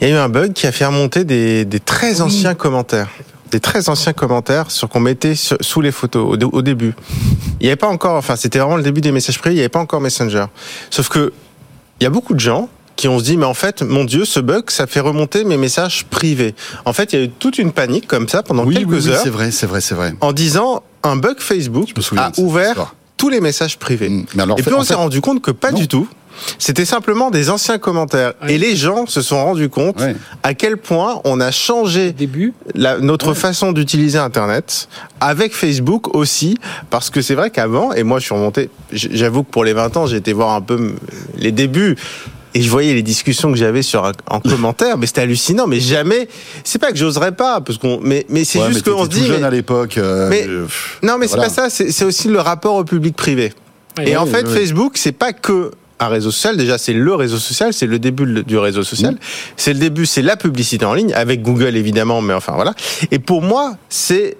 Il 0.00 0.08
y 0.08 0.12
a 0.12 0.14
eu 0.14 0.18
un 0.18 0.28
bug 0.28 0.52
qui 0.52 0.66
a 0.66 0.72
fait 0.72 0.86
remonter 0.86 1.24
des, 1.24 1.64
des 1.64 1.80
très 1.80 2.20
anciens 2.20 2.50
oui. 2.50 2.56
commentaires. 2.56 3.08
Des 3.50 3.60
très 3.60 3.88
anciens 3.88 4.12
commentaires 4.12 4.70
sur 4.70 4.88
qu'on 4.88 5.00
mettait 5.00 5.34
sur, 5.34 5.58
sous 5.60 5.80
les 5.80 5.92
photos 5.92 6.38
au, 6.38 6.56
au, 6.56 6.62
début. 6.62 6.94
Il 7.60 7.64
n'y 7.64 7.66
avait 7.66 7.76
pas 7.76 7.88
encore, 7.88 8.16
enfin 8.16 8.36
c'était 8.36 8.60
vraiment 8.60 8.76
le 8.76 8.82
début 8.82 9.00
des 9.00 9.12
messages 9.12 9.38
privés, 9.38 9.54
il 9.54 9.58
n'y 9.58 9.62
avait 9.62 9.68
pas 9.68 9.80
encore 9.80 10.00
Messenger. 10.00 10.46
Sauf 10.90 11.08
que 11.08 11.32
il 12.00 12.04
y 12.04 12.06
a 12.06 12.10
beaucoup 12.10 12.32
de 12.32 12.40
gens 12.40 12.70
qui 12.96 13.08
ont 13.08 13.18
se 13.18 13.24
dit 13.24 13.36
mais 13.36 13.46
en 13.46 13.54
fait 13.54 13.82
mon 13.82 14.04
dieu 14.04 14.24
ce 14.24 14.40
bug 14.40 14.70
ça 14.70 14.86
fait 14.86 15.00
remonter 15.00 15.44
mes 15.44 15.56
messages 15.56 16.06
privés. 16.06 16.54
En 16.84 16.92
fait 16.92 17.12
il 17.12 17.18
y 17.18 17.22
a 17.22 17.24
eu 17.26 17.30
toute 17.30 17.58
une 17.58 17.72
panique 17.72 18.06
comme 18.06 18.28
ça 18.28 18.42
pendant 18.42 18.64
oui, 18.64 18.76
quelques 18.76 18.88
oui, 18.88 19.00
oui, 19.04 19.10
heures. 19.10 19.20
C'est 19.22 19.30
vrai, 19.30 19.50
c'est 19.50 19.66
vrai, 19.66 19.80
c'est 19.80 19.94
vrai. 19.94 20.14
En 20.20 20.32
disant 20.32 20.82
un 21.02 21.16
bug 21.16 21.40
Facebook 21.40 21.92
a 22.16 22.30
ouvert 22.38 22.94
tous 23.16 23.28
les 23.28 23.40
messages 23.40 23.78
privés. 23.78 24.08
Mmh. 24.08 24.26
Mais 24.34 24.42
alors, 24.44 24.58
Et 24.58 24.62
puis 24.62 24.72
on 24.72 24.82
s'est 24.82 24.94
rendu 24.94 25.20
compte 25.20 25.42
que 25.42 25.50
pas 25.50 25.72
non. 25.72 25.78
du 25.78 25.88
tout. 25.88 26.08
C'était 26.58 26.84
simplement 26.84 27.30
des 27.30 27.50
anciens 27.50 27.78
commentaires. 27.78 28.34
Ouais. 28.42 28.54
Et 28.54 28.58
les 28.58 28.76
gens 28.76 29.06
se 29.06 29.22
sont 29.22 29.42
rendus 29.42 29.68
compte 29.68 30.00
ouais. 30.00 30.16
à 30.42 30.54
quel 30.54 30.76
point 30.76 31.20
on 31.24 31.40
a 31.40 31.50
changé 31.50 32.12
Début. 32.12 32.54
La, 32.74 32.98
notre 32.98 33.28
ouais. 33.28 33.34
façon 33.34 33.72
d'utiliser 33.72 34.18
Internet 34.18 34.88
avec 35.20 35.54
Facebook 35.54 36.14
aussi. 36.14 36.58
Parce 36.90 37.10
que 37.10 37.22
c'est 37.22 37.34
vrai 37.34 37.50
qu'avant, 37.50 37.92
et 37.92 38.02
moi 38.02 38.18
je 38.18 38.24
suis 38.24 38.34
remonté, 38.34 38.70
j'avoue 38.92 39.42
que 39.42 39.50
pour 39.50 39.64
les 39.64 39.72
20 39.72 39.96
ans, 39.96 40.06
j'ai 40.06 40.16
été 40.16 40.32
voir 40.32 40.54
un 40.54 40.60
peu 40.60 40.94
les 41.36 41.52
débuts 41.52 41.96
et 42.54 42.62
je 42.62 42.70
voyais 42.70 42.94
les 42.94 43.02
discussions 43.02 43.52
que 43.52 43.58
j'avais 43.58 43.82
sur 43.82 44.10
en 44.28 44.40
commentaire, 44.40 44.98
mais 44.98 45.06
c'était 45.06 45.20
hallucinant. 45.22 45.66
Mais 45.66 45.80
jamais, 45.80 46.28
c'est 46.64 46.80
pas 46.80 46.90
que 46.90 46.98
j'oserais 46.98 47.32
pas, 47.32 47.60
parce 47.60 47.78
qu'on, 47.78 48.00
mais 48.02 48.26
mais 48.28 48.44
c'est 48.44 48.58
ouais, 48.58 48.72
juste 48.72 48.90
qu'on 48.90 49.04
se 49.04 49.08
dit. 49.08 49.26
jeune 49.26 49.40
mais, 49.40 49.46
à 49.46 49.50
l'époque. 49.50 49.98
Euh, 49.98 50.28
mais 50.28 50.46
non, 51.02 51.16
mais 51.18 51.28
c'est 51.28 51.36
voilà. 51.36 51.50
pas 51.50 51.68
ça. 51.68 51.70
C'est 51.70 52.04
aussi 52.04 52.28
le 52.28 52.40
rapport 52.40 52.74
au 52.74 52.84
public 52.84 53.14
privé. 53.14 53.52
et 54.02 54.16
en 54.16 54.26
fait, 54.26 54.48
Facebook, 54.48 54.96
c'est 54.96 55.12
pas 55.12 55.32
que 55.32 55.70
un 56.00 56.08
réseau 56.08 56.30
social. 56.30 56.56
Déjà, 56.56 56.78
c'est 56.78 56.92
le 56.92 57.14
réseau 57.14 57.38
social, 57.38 57.72
c'est 57.72 57.86
le 57.86 57.98
début 57.98 58.42
du 58.44 58.58
réseau 58.58 58.82
social. 58.82 59.14
Mmh. 59.14 59.18
C'est 59.56 59.72
le 59.72 59.78
début, 59.78 60.06
c'est 60.06 60.22
la 60.22 60.36
publicité 60.36 60.84
en 60.84 60.94
ligne, 60.94 61.12
avec 61.12 61.42
Google 61.42 61.76
évidemment, 61.76 62.20
mais 62.22 62.34
enfin 62.34 62.54
voilà. 62.54 62.74
Et 63.10 63.18
pour 63.18 63.42
moi, 63.42 63.76
c'est 63.88 64.36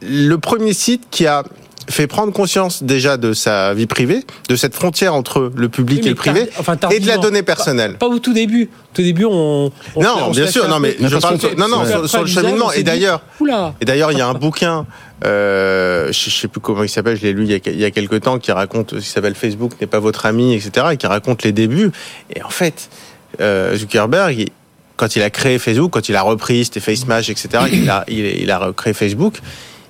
le 0.00 0.36
premier 0.36 0.72
site 0.72 1.04
qui 1.10 1.26
a 1.26 1.44
fait 1.88 2.06
prendre 2.06 2.32
conscience 2.32 2.82
déjà 2.82 3.16
de 3.16 3.32
sa 3.32 3.74
vie 3.74 3.86
privée, 3.86 4.24
de 4.48 4.56
cette 4.56 4.74
frontière 4.74 5.14
entre 5.14 5.50
le 5.54 5.68
public 5.68 6.00
oui, 6.02 6.06
et 6.06 6.10
le 6.10 6.14
privé, 6.14 6.48
enfin, 6.58 6.76
et 6.90 7.00
de 7.00 7.06
la 7.06 7.18
donnée 7.18 7.42
personnelle. 7.42 7.92
Pas, 7.92 8.08
pas, 8.08 8.14
au 8.14 8.18
tout 8.18 8.32
début. 8.32 8.64
Au 8.64 8.96
tout 8.96 9.02
début, 9.02 9.24
on. 9.24 9.70
on 9.94 10.02
non, 10.02 10.16
on 10.26 10.30
bien 10.30 10.46
sûr, 10.46 10.68
non, 10.68 10.78
mais, 10.78 10.96
je 11.00 11.16
parle. 11.16 11.38
Fait, 11.38 11.54
non, 11.56 11.68
non, 11.68 11.84
sur, 11.86 12.08
sur 12.08 12.20
le 12.22 12.26
cheminement. 12.26 12.72
Et 12.72 12.82
d'ailleurs, 12.82 13.22
et 13.80 13.84
d'ailleurs, 13.84 14.12
il 14.12 14.18
y 14.18 14.22
a 14.22 14.28
un 14.28 14.34
bouquin. 14.34 14.86
Euh, 15.24 16.10
je 16.12 16.30
sais 16.30 16.48
plus 16.48 16.60
comment 16.60 16.82
il 16.82 16.88
s'appelle, 16.88 17.16
je 17.16 17.22
l'ai 17.22 17.32
lu 17.32 17.44
il 17.44 17.50
y, 17.50 17.54
a, 17.54 17.58
il 17.66 17.78
y 17.78 17.84
a 17.84 17.92
quelques 17.92 18.22
temps, 18.22 18.38
qui 18.38 18.50
raconte, 18.50 18.98
qui 18.98 19.06
s'appelle 19.06 19.36
Facebook 19.36 19.72
n'est 19.80 19.86
pas 19.86 20.00
votre 20.00 20.26
ami, 20.26 20.54
etc., 20.54 20.86
et 20.92 20.96
qui 20.96 21.06
raconte 21.06 21.44
les 21.44 21.52
débuts. 21.52 21.92
Et 22.34 22.42
en 22.42 22.50
fait, 22.50 22.90
euh, 23.40 23.76
Zuckerberg, 23.76 24.36
il, 24.36 24.48
quand 24.96 25.16
il 25.16 25.22
a 25.22 25.30
créé 25.30 25.58
Facebook, 25.58 25.92
quand 25.92 26.08
il 26.08 26.16
a 26.16 26.22
repris, 26.22 26.64
c'était 26.64 26.80
FaceMash, 26.80 27.30
etc., 27.30 27.64
il 27.72 27.88
a, 27.88 28.04
il, 28.08 28.18
il 28.18 28.50
a 28.50 28.58
recréé 28.58 28.94
Facebook, 28.94 29.38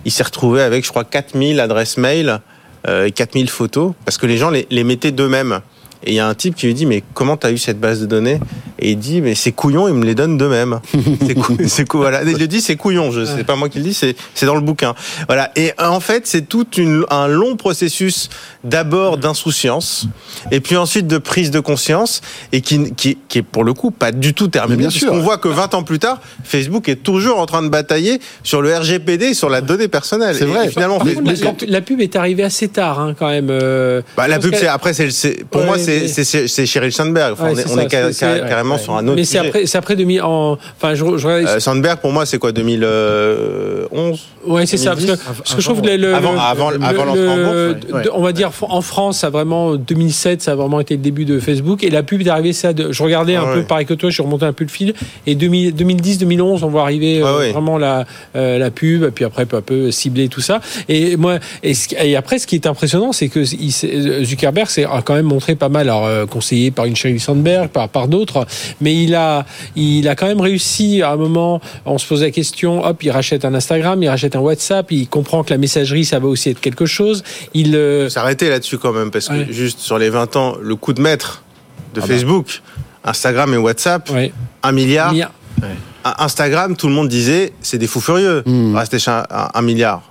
il 0.04 0.12
s'est 0.12 0.22
retrouvé 0.22 0.62
avec, 0.62 0.84
je 0.84 0.90
crois, 0.90 1.04
4000 1.04 1.60
adresses 1.60 1.96
mail 1.96 2.40
euh, 2.88 3.10
4000 3.10 3.48
photos 3.48 3.92
parce 4.04 4.18
que 4.18 4.26
les 4.26 4.36
gens 4.36 4.50
les, 4.50 4.66
les 4.70 4.82
mettaient 4.82 5.12
d'eux-mêmes. 5.12 5.60
Et 6.04 6.12
il 6.12 6.14
y 6.14 6.20
a 6.20 6.26
un 6.26 6.34
type 6.34 6.54
qui 6.54 6.66
lui 6.66 6.74
dit 6.74 6.86
mais 6.86 7.02
comment 7.14 7.36
t'as 7.36 7.52
eu 7.52 7.58
cette 7.58 7.78
base 7.78 8.00
de 8.00 8.06
données 8.06 8.40
Et 8.78 8.92
il 8.92 8.98
dit 8.98 9.20
mais 9.20 9.34
c'est 9.34 9.52
couillon, 9.52 9.88
ils 9.88 9.94
me 9.94 10.04
les 10.04 10.14
donnent 10.14 10.36
d'eux-mêmes. 10.36 10.80
c'est 11.66 11.86
cou 11.86 11.98
voilà. 11.98 12.22
Il 12.24 12.38
le 12.38 12.48
dit 12.48 12.60
c'est 12.60 12.76
couillon, 12.76 13.10
je 13.10 13.24
sais 13.24 13.44
pas 13.44 13.56
moi 13.56 13.68
qui 13.68 13.78
le 13.78 13.84
dis, 13.84 13.94
c'est 13.94 14.16
c'est 14.34 14.46
dans 14.46 14.54
le 14.54 14.60
bouquin. 14.60 14.94
Voilà. 15.28 15.50
Et 15.56 15.72
en 15.78 16.00
fait 16.00 16.26
c'est 16.26 16.48
tout 16.48 16.66
une, 16.76 17.04
un 17.10 17.28
long 17.28 17.56
processus 17.56 18.30
d'abord 18.64 19.18
d'insouciance 19.18 20.06
et 20.50 20.60
puis 20.60 20.76
ensuite 20.76 21.06
de 21.06 21.18
prise 21.18 21.50
de 21.50 21.60
conscience 21.60 22.20
et 22.52 22.60
qui 22.60 22.92
qui, 22.94 23.18
qui 23.28 23.38
est 23.38 23.42
pour 23.42 23.64
le 23.64 23.72
coup 23.72 23.90
pas 23.90 24.10
du 24.12 24.34
tout 24.34 24.48
terminé. 24.48 24.78
bien 24.78 24.90
sûr. 24.90 25.12
On 25.12 25.20
voit 25.20 25.38
que 25.38 25.48
20 25.48 25.74
ans 25.74 25.82
plus 25.82 25.98
tard, 25.98 26.20
Facebook 26.42 26.88
est 26.88 26.96
toujours 26.96 27.38
en 27.38 27.46
train 27.46 27.62
de 27.62 27.68
batailler 27.68 28.20
sur 28.42 28.62
le 28.62 28.74
RGPD 28.76 29.26
et 29.26 29.34
sur 29.34 29.48
la 29.48 29.60
donnée 29.60 29.88
personnelle. 29.88 30.34
C'est 30.36 30.44
vrai. 30.44 30.66
Et 30.66 30.70
finalement, 30.70 30.98
mais 31.04 31.14
la, 31.14 31.54
la, 31.66 31.80
pub 31.80 32.00
est 32.00 32.16
arrivée 32.16 32.42
assez 32.42 32.68
tard 32.68 32.98
hein, 32.98 33.14
quand 33.16 33.28
même. 33.28 33.48
Euh, 33.50 34.02
bah, 34.16 34.26
la 34.28 34.38
pub 34.38 34.54
c'est 34.54 34.66
après 34.66 34.92
c'est 34.94 35.44
pour 35.50 35.60
ouais, 35.60 35.66
moi 35.66 35.78
c'est 35.78 35.91
c'est 36.08 36.66
Sheryl 36.66 36.92
Sandberg. 36.92 37.32
Enfin, 37.32 37.52
ouais, 37.52 37.64
on 37.68 37.78
est, 37.78 38.04
on 38.06 38.12
ça, 38.12 38.36
est 38.36 38.48
carrément 38.48 38.78
sur 38.78 38.94
un 38.94 39.06
autre. 39.06 39.16
Mais 39.16 39.24
c'est 39.24 39.38
après, 39.38 39.66
c'est 39.66 39.78
après 39.78 39.96
2000. 39.96 40.22
En, 40.22 40.58
enfin, 40.76 40.94
je, 40.94 41.04
je... 41.16 41.28
Euh, 41.28 41.60
Sandberg 41.60 41.98
pour 42.00 42.12
moi 42.12 42.26
c'est 42.26 42.38
quoi 42.38 42.52
2011 42.52 44.20
Ouais, 44.46 44.66
c'est 44.66 44.76
ça. 44.76 44.92
Parce 44.92 45.04
que, 45.04 45.12
parce 45.12 45.54
que 45.54 45.60
je 45.60 45.66
trouve 45.66 45.82
que 45.82 45.88
le, 45.88 46.14
avant, 46.14 46.36
avant, 46.36 46.70
le, 46.70 46.82
avant 46.82 47.14
le, 47.14 47.76
ouais. 47.92 48.08
on 48.12 48.22
va 48.22 48.32
dire 48.32 48.50
en 48.62 48.80
France, 48.80 49.18
ça 49.18 49.28
a 49.28 49.30
vraiment 49.30 49.76
2007, 49.76 50.42
ça 50.42 50.52
a 50.52 50.54
vraiment 50.54 50.80
été 50.80 50.96
le 50.96 51.02
début 51.02 51.24
de 51.24 51.38
Facebook 51.38 51.84
et 51.84 51.90
la 51.90 52.02
pub 52.02 52.20
est 52.22 52.28
arrivée 52.28 52.52
ça. 52.52 52.72
De, 52.72 52.92
je 52.92 53.02
regardais 53.02 53.36
un 53.36 53.44
ah, 53.46 53.54
peu 53.54 53.62
pareil 53.62 53.86
que 53.86 53.94
toi, 53.94 54.10
je 54.10 54.14
suis 54.14 54.22
remonté 54.22 54.44
un 54.44 54.52
peu 54.52 54.64
le 54.64 54.70
fil 54.70 54.94
et 55.26 55.34
2010-2011, 55.36 56.64
on 56.64 56.68
voit 56.68 56.82
arriver 56.82 57.22
ah, 57.24 57.28
euh, 57.28 57.52
vraiment 57.52 57.78
la 57.78 58.04
euh, 58.34 58.58
la 58.58 58.70
pub, 58.70 59.10
puis 59.10 59.24
après 59.24 59.46
peu 59.46 59.56
à 59.56 59.62
peu 59.62 59.90
cibler 59.90 60.28
tout 60.28 60.40
ça. 60.40 60.60
Et 60.88 61.16
moi, 61.16 61.38
et, 61.62 61.72
et 62.00 62.16
après, 62.16 62.38
ce 62.38 62.46
qui 62.46 62.56
est 62.56 62.66
impressionnant, 62.66 63.12
c'est 63.12 63.28
que 63.28 63.40
il, 63.40 64.24
Zuckerberg 64.24 64.68
s'est 64.68 64.86
quand 65.04 65.14
même 65.14 65.26
montré 65.26 65.54
pas 65.54 65.68
mal. 65.68 65.81
Alors, 65.82 66.08
conseillé 66.28 66.70
par 66.70 66.84
une 66.86 66.96
Sheryl 66.96 67.20
Sandberg, 67.20 67.68
par, 67.68 67.88
par 67.88 68.08
d'autres, 68.08 68.46
mais 68.80 69.02
il 69.02 69.14
a, 69.14 69.44
il 69.76 70.08
a 70.08 70.14
quand 70.14 70.26
même 70.26 70.40
réussi 70.40 71.02
à 71.02 71.12
un 71.12 71.16
moment, 71.16 71.60
on 71.86 71.98
se 71.98 72.06
pose 72.06 72.22
la 72.22 72.30
question, 72.30 72.84
hop, 72.84 73.02
il 73.02 73.10
rachète 73.10 73.44
un 73.44 73.54
Instagram, 73.54 74.02
il 74.02 74.08
rachète 74.08 74.36
un 74.36 74.40
WhatsApp, 74.40 74.90
il 74.90 75.08
comprend 75.08 75.42
que 75.42 75.50
la 75.50 75.58
messagerie, 75.58 76.04
ça 76.04 76.18
va 76.18 76.28
aussi 76.28 76.50
être 76.50 76.60
quelque 76.60 76.86
chose. 76.86 77.22
Il 77.54 77.76
euh... 77.76 78.08
s'arrêter 78.08 78.48
là-dessus 78.48 78.78
quand 78.78 78.92
même, 78.92 79.10
parce 79.10 79.28
que 79.28 79.34
ouais. 79.34 79.46
juste 79.50 79.80
sur 79.80 79.98
les 79.98 80.10
20 80.10 80.36
ans, 80.36 80.56
le 80.60 80.76
coup 80.76 80.92
de 80.92 81.00
maître 81.00 81.42
de 81.94 82.00
ah 82.02 82.06
Facebook, 82.06 82.62
bah. 83.04 83.10
Instagram 83.10 83.52
et 83.54 83.56
WhatsApp, 83.56 84.08
ouais. 84.10 84.32
un 84.62 84.72
milliard. 84.72 85.12
milliard. 85.12 85.32
Ouais. 85.60 85.68
Instagram, 86.04 86.76
tout 86.76 86.88
le 86.88 86.94
monde 86.94 87.08
disait, 87.08 87.52
c'est 87.62 87.78
des 87.78 87.86
fous 87.86 88.00
furieux. 88.00 88.42
Hmm. 88.46 88.74
Rester 88.76 88.98
chez 88.98 89.10
un, 89.10 89.62
milliard. 89.62 90.02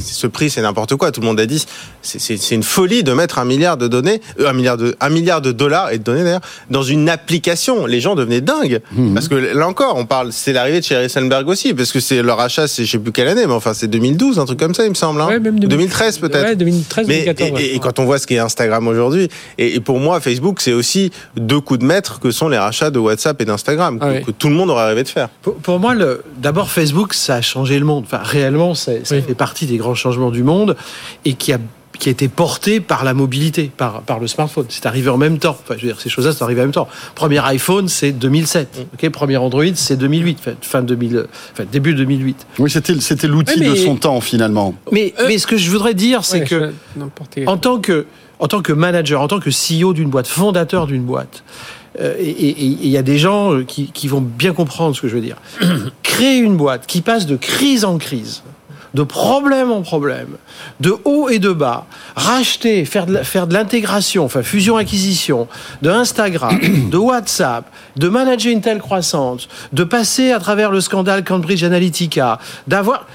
ce 0.00 0.26
prix, 0.26 0.50
c'est 0.50 0.62
n'importe 0.62 0.96
quoi. 0.96 1.10
Tout 1.12 1.20
le 1.20 1.26
monde 1.26 1.40
a 1.40 1.46
dit, 1.46 1.64
c'est 2.02 2.50
une 2.50 2.62
folie 2.62 3.02
de 3.02 3.12
mettre 3.12 3.38
un 3.38 3.44
milliard 3.44 3.76
de 3.76 3.88
données, 3.88 4.20
euh, 4.40 4.48
un 4.48 4.52
milliard 4.52 4.76
de, 4.76 4.94
un 5.00 5.08
milliard 5.08 5.40
de 5.40 5.52
dollars 5.52 5.90
et 5.90 5.98
de 5.98 6.02
données 6.02 6.24
d'ailleurs, 6.24 6.40
dans 6.70 6.82
une 6.82 7.08
application. 7.08 7.86
Les 7.86 8.00
gens 8.00 8.14
devenaient 8.14 8.40
dingues. 8.40 8.80
Hmm. 8.92 9.14
Parce 9.14 9.28
que 9.28 9.34
là 9.34 9.66
encore, 9.66 9.96
on 9.96 10.06
parle, 10.06 10.32
c'est 10.32 10.52
l'arrivée 10.52 10.80
de 10.80 10.84
Sherry 10.84 11.10
Sandberg 11.10 11.48
aussi, 11.48 11.74
parce 11.74 11.92
que 11.92 12.00
c'est 12.00 12.22
leur 12.22 12.40
achat, 12.40 12.68
c'est 12.68 12.84
je 12.84 12.92
sais 12.92 12.98
plus 12.98 13.12
quelle 13.12 13.28
année, 13.28 13.46
mais 13.46 13.54
enfin 13.54 13.74
c'est 13.74 13.88
2012, 13.88 14.38
un 14.38 14.44
truc 14.44 14.58
comme 14.58 14.74
ça, 14.74 14.84
il 14.84 14.90
me 14.90 14.94
semble. 14.94 15.20
Hein. 15.20 15.38
2013 15.40 16.18
peut-être. 16.18 16.44
Ouais, 16.44 16.56
2013, 16.56 17.06
2014. 17.06 17.60
et, 17.60 17.78
quand 17.78 17.98
on 17.98 18.04
voit 18.04 18.18
ce 18.18 18.26
qu'est 18.26 18.38
Instagram 18.38 18.86
aujourd'hui, 18.88 19.28
et, 19.58 19.80
pour 19.80 19.98
moi, 20.00 20.20
Facebook, 20.20 20.60
c'est 20.60 20.72
aussi 20.72 21.10
deux 21.36 21.60
coups 21.60 21.80
de 21.80 21.84
maître 21.84 22.20
que 22.20 22.30
sont 22.30 22.48
les 22.48 22.58
rachats 22.58 22.90
de 22.90 22.98
WhatsApp 22.98 23.40
et 23.40 23.44
d'Instagram, 23.44 23.98
que, 23.98 24.24
que, 24.24 24.30
tout 24.30 24.48
le 24.48 24.54
monde 24.54 24.70
aurait 24.70 24.88
rêvé 24.88 25.02
de 25.02 25.08
faire. 25.08 25.28
Pour, 25.62 25.78
moi, 25.78 25.94
d'abord, 26.38 26.70
Facebook, 26.70 27.14
ça 27.14 27.36
a 27.36 27.40
changé 27.42 27.78
le 27.78 27.84
monde. 27.84 28.04
Enfin, 28.06 28.22
réellement, 28.22 28.74
ça, 28.74 28.92
fait 29.04 29.34
partie 29.34 29.66
des 29.66 29.76
grands 29.76 29.94
changements 29.94 30.30
du 30.30 30.42
monde 30.42 30.76
et 31.24 31.34
qui 31.34 31.52
a 31.52 31.58
qui 31.98 32.08
a 32.08 32.12
été 32.12 32.28
porté 32.28 32.80
par 32.80 33.04
la 33.04 33.14
mobilité, 33.14 33.70
par, 33.76 34.02
par 34.02 34.18
le 34.18 34.26
smartphone. 34.26 34.66
C'est 34.68 34.86
arrivé 34.86 35.08
en 35.10 35.16
même 35.16 35.38
temps. 35.38 35.56
Enfin, 35.62 35.74
je 35.76 35.86
veux 35.86 35.92
dire, 35.92 36.00
ces 36.00 36.08
choses-là 36.08 36.32
sont 36.32 36.44
arrivées 36.44 36.62
en 36.62 36.64
même 36.64 36.72
temps. 36.72 36.88
Premier 37.14 37.38
iPhone, 37.46 37.88
c'est 37.88 38.12
2007. 38.12 38.68
Mm. 38.76 38.82
Ok, 38.94 39.12
premier 39.12 39.36
Android, 39.36 39.64
c'est 39.74 39.96
2008, 39.96 40.38
fin 40.60 40.82
2000, 40.82 41.26
enfin, 41.52 41.64
début 41.70 41.94
2008. 41.94 42.46
Oui, 42.58 42.70
c'était 42.70 43.00
c'était 43.00 43.28
l'outil 43.28 43.60
de 43.60 43.74
son 43.74 43.96
temps 43.96 44.20
finalement. 44.20 44.74
Mais 44.90 45.14
euh, 45.20 45.26
mais 45.28 45.38
ce 45.38 45.46
que 45.46 45.56
je 45.56 45.70
voudrais 45.70 45.94
dire, 45.94 46.24
c'est 46.24 46.44
que 46.44 46.72
en 47.46 47.56
tant 47.56 47.78
que 47.78 48.06
en 48.40 48.48
tant 48.48 48.60
que 48.60 48.72
manager, 48.72 49.20
en 49.20 49.28
tant 49.28 49.38
que 49.38 49.50
CEO 49.50 49.92
d'une 49.92 50.10
boîte, 50.10 50.26
fondateur 50.26 50.86
d'une 50.86 51.04
boîte, 51.04 51.44
et 51.98 52.60
il 52.60 52.88
y 52.88 52.96
a 52.96 53.02
des 53.02 53.18
gens 53.18 53.52
euh, 53.52 53.64
qui, 53.64 54.08
vont 54.08 54.20
bien 54.20 54.52
comprendre 54.52 54.96
ce 54.96 55.00
que 55.00 55.08
je 55.08 55.14
veux 55.14 55.20
dire. 55.20 55.36
Créer 56.02 56.38
une 56.38 56.56
boîte 56.56 56.86
qui 56.86 57.00
passe 57.00 57.26
de 57.26 57.36
crise 57.36 57.84
en 57.84 57.98
crise, 57.98 58.42
de 58.94 59.02
problème 59.02 59.70
en 59.70 59.82
problème, 59.82 60.36
de 60.80 60.96
haut 61.04 61.28
et 61.28 61.38
de 61.38 61.52
bas, 61.52 61.86
racheter, 62.16 62.84
faire 62.84 63.06
de, 63.06 63.16
faire 63.18 63.46
de 63.46 63.54
l'intégration, 63.54 64.24
enfin 64.24 64.42
fusion-acquisition, 64.42 65.48
de 65.82 65.90
Instagram, 65.90 66.58
de 66.90 66.96
WhatsApp, 66.96 67.64
de 67.96 68.08
manager 68.08 68.52
une 68.52 68.60
telle 68.60 68.80
croissance, 68.80 69.48
de 69.72 69.84
passer 69.84 70.32
à 70.32 70.38
travers 70.38 70.70
le 70.70 70.80
scandale 70.80 71.24
Cambridge 71.24 71.64
Analytica, 71.64 72.38
d'avoir... 72.66 73.06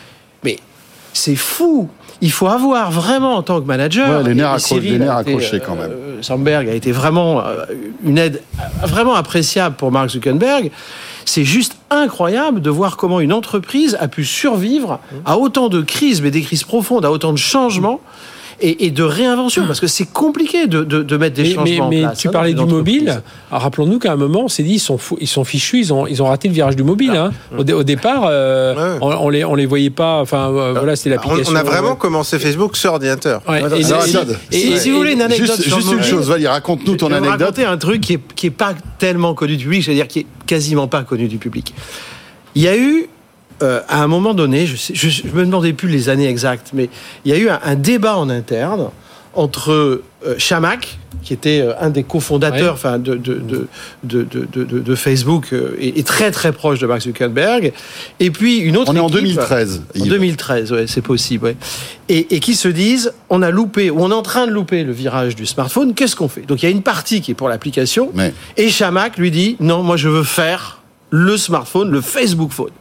Mais 0.43 0.57
c'est 1.13 1.35
fou 1.35 1.89
il 2.21 2.31
faut 2.31 2.47
avoir 2.47 2.91
vraiment 2.91 3.35
en 3.35 3.43
tant 3.43 3.61
que 3.61 3.65
manager. 3.65 4.23
les 4.23 4.35
nerfs, 4.35 4.51
accrochés 5.17 5.59
quand 5.59 5.75
même. 5.75 5.91
Euh, 5.91 6.21
Sandberg 6.21 6.67
a 6.67 6.73
été 6.73 6.91
vraiment 6.91 7.41
euh, 7.41 7.65
une 8.03 8.17
aide 8.17 8.41
vraiment 8.83 9.15
appréciable 9.15 9.75
pour 9.75 9.91
Mark 9.91 10.09
Zuckerberg. 10.09 10.71
C'est 11.25 11.45
juste 11.45 11.77
incroyable 11.89 12.61
de 12.61 12.69
voir 12.69 12.97
comment 12.97 13.19
une 13.19 13.33
entreprise 13.33 13.97
a 13.99 14.07
pu 14.07 14.25
survivre 14.25 14.99
à 15.25 15.37
autant 15.37 15.69
de 15.69 15.81
crises, 15.81 16.21
mais 16.21 16.31
des 16.31 16.41
crises 16.41 16.63
profondes, 16.63 17.05
à 17.05 17.11
autant 17.11 17.31
de 17.31 17.37
changements 17.37 18.01
et, 18.61 18.91
de 18.91 19.03
réinvention, 19.03 19.65
parce 19.65 19.79
que 19.79 19.87
c'est 19.87 20.05
compliqué 20.11 20.67
de, 20.67 20.83
de, 20.83 21.17
mettre 21.17 21.35
des 21.35 21.53
changements 21.53 21.63
mais, 21.63 21.79
en 21.79 21.89
place. 21.89 22.11
Mais 22.11 22.21
tu 22.21 22.27
hein, 22.27 22.31
parlais 22.31 22.53
du 22.53 22.65
mobile. 22.65 23.21
Rappelons-nous 23.51 23.99
qu'à 23.99 24.13
un 24.13 24.15
moment, 24.15 24.43
on 24.45 24.47
s'est 24.47 24.63
dit 24.63 24.73
ils 24.73 24.79
sont 24.79 24.99
ils 25.19 25.27
sont 25.27 25.43
fichus, 25.43 25.79
ils 25.79 25.93
ont 25.93 26.07
ils 26.07 26.21
ont 26.21 26.25
raté 26.25 26.47
le 26.47 26.53
virage 26.53 26.75
du 26.75 26.83
mobile. 26.83 27.11
Hein. 27.11 27.31
Au, 27.57 27.83
départ, 27.83 28.23
euh, 28.25 28.97
on, 29.01 29.29
les 29.29 29.43
on 29.43 29.55
les 29.55 29.65
voyait 29.65 29.89
pas. 29.89 30.19
Enfin 30.21 30.49
euh, 30.49 30.73
voilà, 30.73 30.95
c'était 30.95 31.11
l'application. 31.11 31.53
On, 31.53 31.55
a 31.55 31.63
vraiment 31.63 31.95
commencé 31.95 32.39
Facebook 32.39 32.75
sur 32.75 32.93
ordinateur. 32.93 33.41
et, 34.51 34.77
si, 34.77 34.91
vous 34.91 34.97
voulez 34.97 35.13
une 35.13 35.21
anecdote, 35.21 35.57
juste, 35.57 35.75
juste 35.75 35.91
une 35.91 36.03
chose, 36.03 36.29
Valérie, 36.29 36.47
raconte-nous 36.47 36.97
ton 36.97 37.11
anecdote. 37.11 37.39
Raconter 37.39 37.65
un 37.65 37.77
truc 37.77 38.01
qui 38.01 38.13
est 38.13 38.21
qui 38.35 38.47
est 38.47 38.51
pas 38.51 38.73
tellement 38.97 39.33
connu 39.33 39.57
du 39.57 39.65
public, 39.65 39.83
c'est-à-dire 39.83 40.07
qui 40.07 40.19
est 40.19 40.27
quasiment 40.45 40.87
pas 40.87 41.03
connu 41.03 41.27
du 41.27 41.37
public. 41.37 41.73
Il 42.55 42.61
y 42.61 42.67
a 42.67 42.77
eu 42.77 43.09
euh, 43.61 43.81
à 43.87 44.01
un 44.03 44.07
moment 44.07 44.33
donné, 44.33 44.65
je 44.65 45.27
ne 45.27 45.33
me 45.33 45.45
demandais 45.45 45.73
plus 45.73 45.89
les 45.89 46.09
années 46.09 46.27
exactes, 46.27 46.71
mais 46.73 46.89
il 47.25 47.31
y 47.31 47.35
a 47.35 47.37
eu 47.37 47.49
un, 47.49 47.75
débat 47.75 48.17
en 48.17 48.29
interne 48.29 48.89
entre 49.33 49.71
euh, 49.71 50.35
Chamac, 50.37 50.97
qui 51.23 51.33
était 51.33 51.61
euh, 51.61 51.73
un 51.79 51.89
des 51.89 52.03
cofondateurs 52.03 52.73
enfin, 52.73 52.99
de, 52.99 53.15
de, 53.15 53.67
de, 54.03 54.27
de, 54.63 54.95
Facebook 54.95 55.53
et, 55.79 56.03
très 56.03 56.31
très 56.31 56.51
proche 56.51 56.79
de 56.79 56.87
Mark 56.87 57.01
Zuckerberg, 57.01 57.73
et 58.19 58.31
puis 58.31 58.57
une 58.59 58.77
autre. 58.77 58.91
On 58.91 58.95
est 58.95 58.99
en 58.99 59.09
2013. 59.09 59.83
En 59.99 60.05
2013, 60.05 60.71
ouais, 60.71 60.87
c'est 60.87 61.01
possible. 61.01 61.45
Ouais. 61.45 61.57
Et, 62.07 62.35
et, 62.35 62.39
qui 62.39 62.55
se 62.55 62.69
disent, 62.69 63.13
on 63.29 63.41
a 63.41 63.51
loupé, 63.51 63.91
ou 63.91 64.01
on 64.01 64.09
est 64.09 64.13
en 64.13 64.21
train 64.21 64.47
de 64.47 64.51
louper 64.51 64.83
le 64.83 64.93
virage 64.93 65.35
du 65.35 65.45
smartphone, 65.45 65.93
qu'est-ce 65.93 66.15
qu'on 66.15 66.29
fait? 66.29 66.41
Donc 66.41 66.63
il 66.63 66.65
y 66.65 66.69
a 66.69 66.71
une 66.71 66.83
partie 66.83 67.21
qui 67.21 67.31
est 67.31 67.35
pour 67.35 67.49
l'application, 67.49 68.11
et 68.57 68.69
Chamac 68.69 69.17
lui 69.17 69.31
dit, 69.31 69.57
non, 69.59 69.83
moi 69.83 69.97
je 69.97 70.07
veux 70.07 70.23
faire 70.23 70.78
le 71.11 71.37
smartphone, 71.37 71.89
le 71.89 72.01
Facebook 72.01 72.51
Phone. 72.51 72.71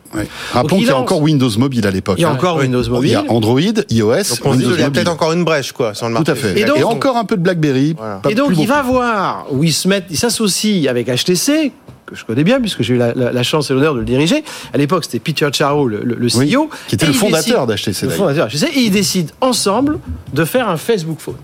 Rappelons 0.53 0.79
qu'il 0.79 0.87
y 0.87 0.91
a 0.91 0.99
encore 0.99 1.21
Windows 1.21 1.51
Mobile 1.59 1.87
à 1.87 1.91
l'époque. 1.91 2.17
Il 2.19 2.23
y 2.23 2.25
a 2.25 2.31
hein. 2.31 2.35
encore 2.35 2.57
Windows 2.57 2.89
Mobile. 2.89 3.11
Il 3.11 3.13
y 3.13 3.17
a 3.17 3.25
Android, 3.29 3.61
iOS, 3.91 4.43
donc 4.45 4.57
Il 4.59 4.81
y 4.81 4.83
a 4.83 4.91
peut-être 4.91 5.11
encore 5.11 5.33
une 5.33 5.45
brèche 5.45 5.73
quoi 5.73 5.95
sur 5.95 6.07
le 6.07 6.13
marché. 6.13 6.25
Tout 6.25 6.31
à 6.33 6.35
fait. 6.35 6.61
Et, 6.61 6.83
encore 6.83 7.17
un 7.17 7.25
peu 7.25 7.37
de 7.37 7.43
BlackBerry. 7.43 7.97
Et 8.29 8.35
donc 8.35 8.53
il 8.59 8.67
va 8.67 8.83
voir 8.83 9.47
où 9.51 9.65
il 9.65 9.73
se 9.73 9.89
met, 9.89 10.05
il 10.11 10.19
s'associe 10.19 10.89
avec 10.89 11.09
HTC 11.09 11.73
que 12.09 12.17
je 12.17 12.25
connais 12.25 12.45
bien 12.45 12.61
puisque 12.61 12.83
j'ai 12.83 12.95
eu 12.95 12.99
la, 12.99 13.43
chance 13.43 13.71
et 13.71 13.75
l'honneur 13.75 13.95
de 13.95 14.01
le 14.01 14.05
diriger. 14.05 14.43
À 14.73 14.79
l'époque, 14.79 15.05
c'était 15.05 15.19
Peter 15.19 15.49
Charo, 15.53 15.87
le, 15.87 16.01
CEO, 16.29 16.71
qui 16.89 16.95
était 16.95 17.07
le 17.07 17.13
fondateur 17.13 17.67
d'HTC. 17.67 18.03
Le 18.05 18.11
fondateur 18.11 18.49
d'HTC, 18.49 18.67
et 18.75 18.81
ils 18.81 18.91
décident 18.91 19.33
ensemble 19.41 19.99
de 20.33 20.45
faire 20.45 20.69
un 20.69 20.77
Facebook 20.77 21.19
Phone. 21.21 21.37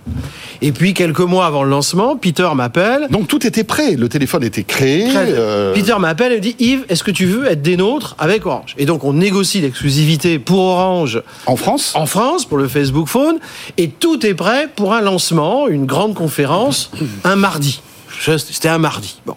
Et 0.62 0.72
puis 0.72 0.94
quelques 0.94 1.20
mois 1.20 1.46
avant 1.46 1.64
le 1.64 1.70
lancement, 1.70 2.16
Peter 2.16 2.48
m'appelle. 2.54 3.08
Donc 3.10 3.28
tout 3.28 3.46
était 3.46 3.64
prêt, 3.64 3.96
le 3.96 4.08
téléphone 4.08 4.44
était 4.44 4.64
créé. 4.64 5.08
Euh, 5.14 5.74
Peter 5.74 5.94
m'appelle 5.98 6.32
et 6.32 6.36
me 6.36 6.40
dit 6.40 6.56
Yves, 6.58 6.84
est-ce 6.88 7.04
que 7.04 7.10
tu 7.10 7.26
veux 7.26 7.46
être 7.46 7.62
des 7.62 7.76
nôtres 7.76 8.16
avec 8.18 8.46
Orange? 8.46 8.74
Et 8.78 8.86
donc 8.86 9.04
on 9.04 9.12
négocie 9.12 9.60
l'exclusivité 9.60 10.38
pour 10.38 10.60
Orange. 10.60 11.22
En 11.46 11.56
France? 11.56 11.92
En 11.94 12.06
France 12.06 12.44
pour 12.44 12.58
le 12.58 12.68
Facebook 12.68 13.08
Phone 13.08 13.38
et 13.76 13.88
tout 13.88 14.24
est 14.26 14.34
prêt 14.34 14.68
pour 14.74 14.94
un 14.94 15.00
lancement, 15.00 15.68
une 15.68 15.86
grande 15.86 16.14
conférence 16.14 16.90
un 17.24 17.36
mardi. 17.36 17.80
C'était 18.20 18.68
un 18.68 18.78
mardi. 18.78 19.20
Bon. 19.26 19.36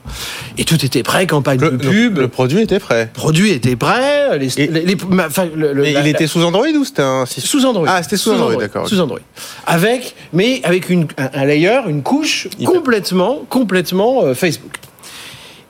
Et 0.58 0.66
tout 0.66 0.84
était 0.84 1.04
prêt, 1.04 1.28
campagne 1.28 1.60
de 1.60 1.70
pub. 1.70 2.18
Le, 2.18 2.28
produit 2.28 2.62
était 2.62 2.80
prêt. 2.80 3.06
Le 3.06 3.12
produit 3.12 3.52
était 3.52 3.76
prêt. 3.76 4.38
Les, 4.40 4.54
il 4.58 6.08
était 6.08 6.28
sous 6.28 6.42
Android 6.44 6.68
ou 6.68 6.86
c'était 6.86 7.02
un 7.02 7.26
Sous 7.26 7.66
Android. 7.66 7.86
Ah, 7.88 8.04
c'était 8.04 8.18
sous, 8.18 8.32
Android, 8.32 8.56
d'accord. 8.56 8.88
Sous 8.88 9.00
Android. 9.00 9.20
Avec, 9.66 10.16
mais 10.34 10.62
avec 10.64 10.90
une, 10.90 11.08
un, 11.18 11.46
layer, 11.46 11.82
une 11.88 12.04
couche 12.04 12.48
complètement, 12.66 13.44
complètement 13.50 14.24
euh, 14.24 14.34
Facebook. 14.34 14.78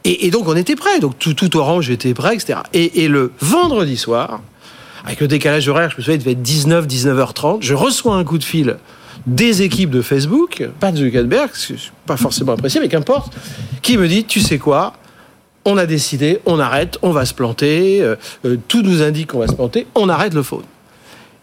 Et, 0.03 0.31
donc 0.31 0.47
on 0.47 0.55
était 0.55 0.75
prêt. 0.75 0.99
Donc 0.99 1.19
tout, 1.19 1.33
tout 1.33 1.57
Orange 1.57 1.89
était 1.89 2.13
prêt, 2.13 2.35
etc. 2.35 2.59
Et, 2.73 3.03
et 3.03 3.07
le 3.07 3.31
vendredi 3.41 3.97
soir, 3.97 4.41
avec 5.05 5.19
le 5.19 5.27
décalage 5.27 5.67
horaire, 5.67 5.89
je 5.91 5.97
me 5.97 6.01
souviens, 6.01 6.15
il 6.15 6.19
devait 6.19 6.31
être 6.31 6.41
19, 6.41 6.87
19h30, 6.87 7.57
je 7.61 7.73
reçois 7.73 8.15
un 8.15 8.23
coup 8.23 8.37
de 8.37 8.43
fil 8.43 8.77
des 9.27 9.61
équipes 9.61 9.91
de 9.91 10.01
Facebook, 10.01 10.67
pas 10.79 10.91
de 10.91 10.97
Zuckerberg, 10.97 11.51
pas 12.05 12.15
forcément 12.15 12.53
apprécié, 12.53 12.79
mais 12.79 12.87
qu'importe, 12.87 13.33
qui 13.81 13.97
me 13.97 14.07
dit, 14.07 14.23
tu 14.23 14.39
sais 14.39 14.57
quoi, 14.57 14.93
on 15.65 15.77
a 15.77 15.85
décidé, 15.85 16.39
on 16.45 16.59
arrête, 16.59 16.97
on 17.01 17.11
va 17.11 17.25
se 17.25 17.33
planter, 17.33 18.01
euh, 18.01 18.15
euh, 18.45 18.57
tout 18.69 18.81
nous 18.81 19.01
indique 19.01 19.31
qu'on 19.31 19.39
va 19.39 19.47
se 19.47 19.53
planter, 19.53 19.85
on 19.95 20.07
arrête 20.07 20.33
le 20.33 20.43
phone. 20.43 20.63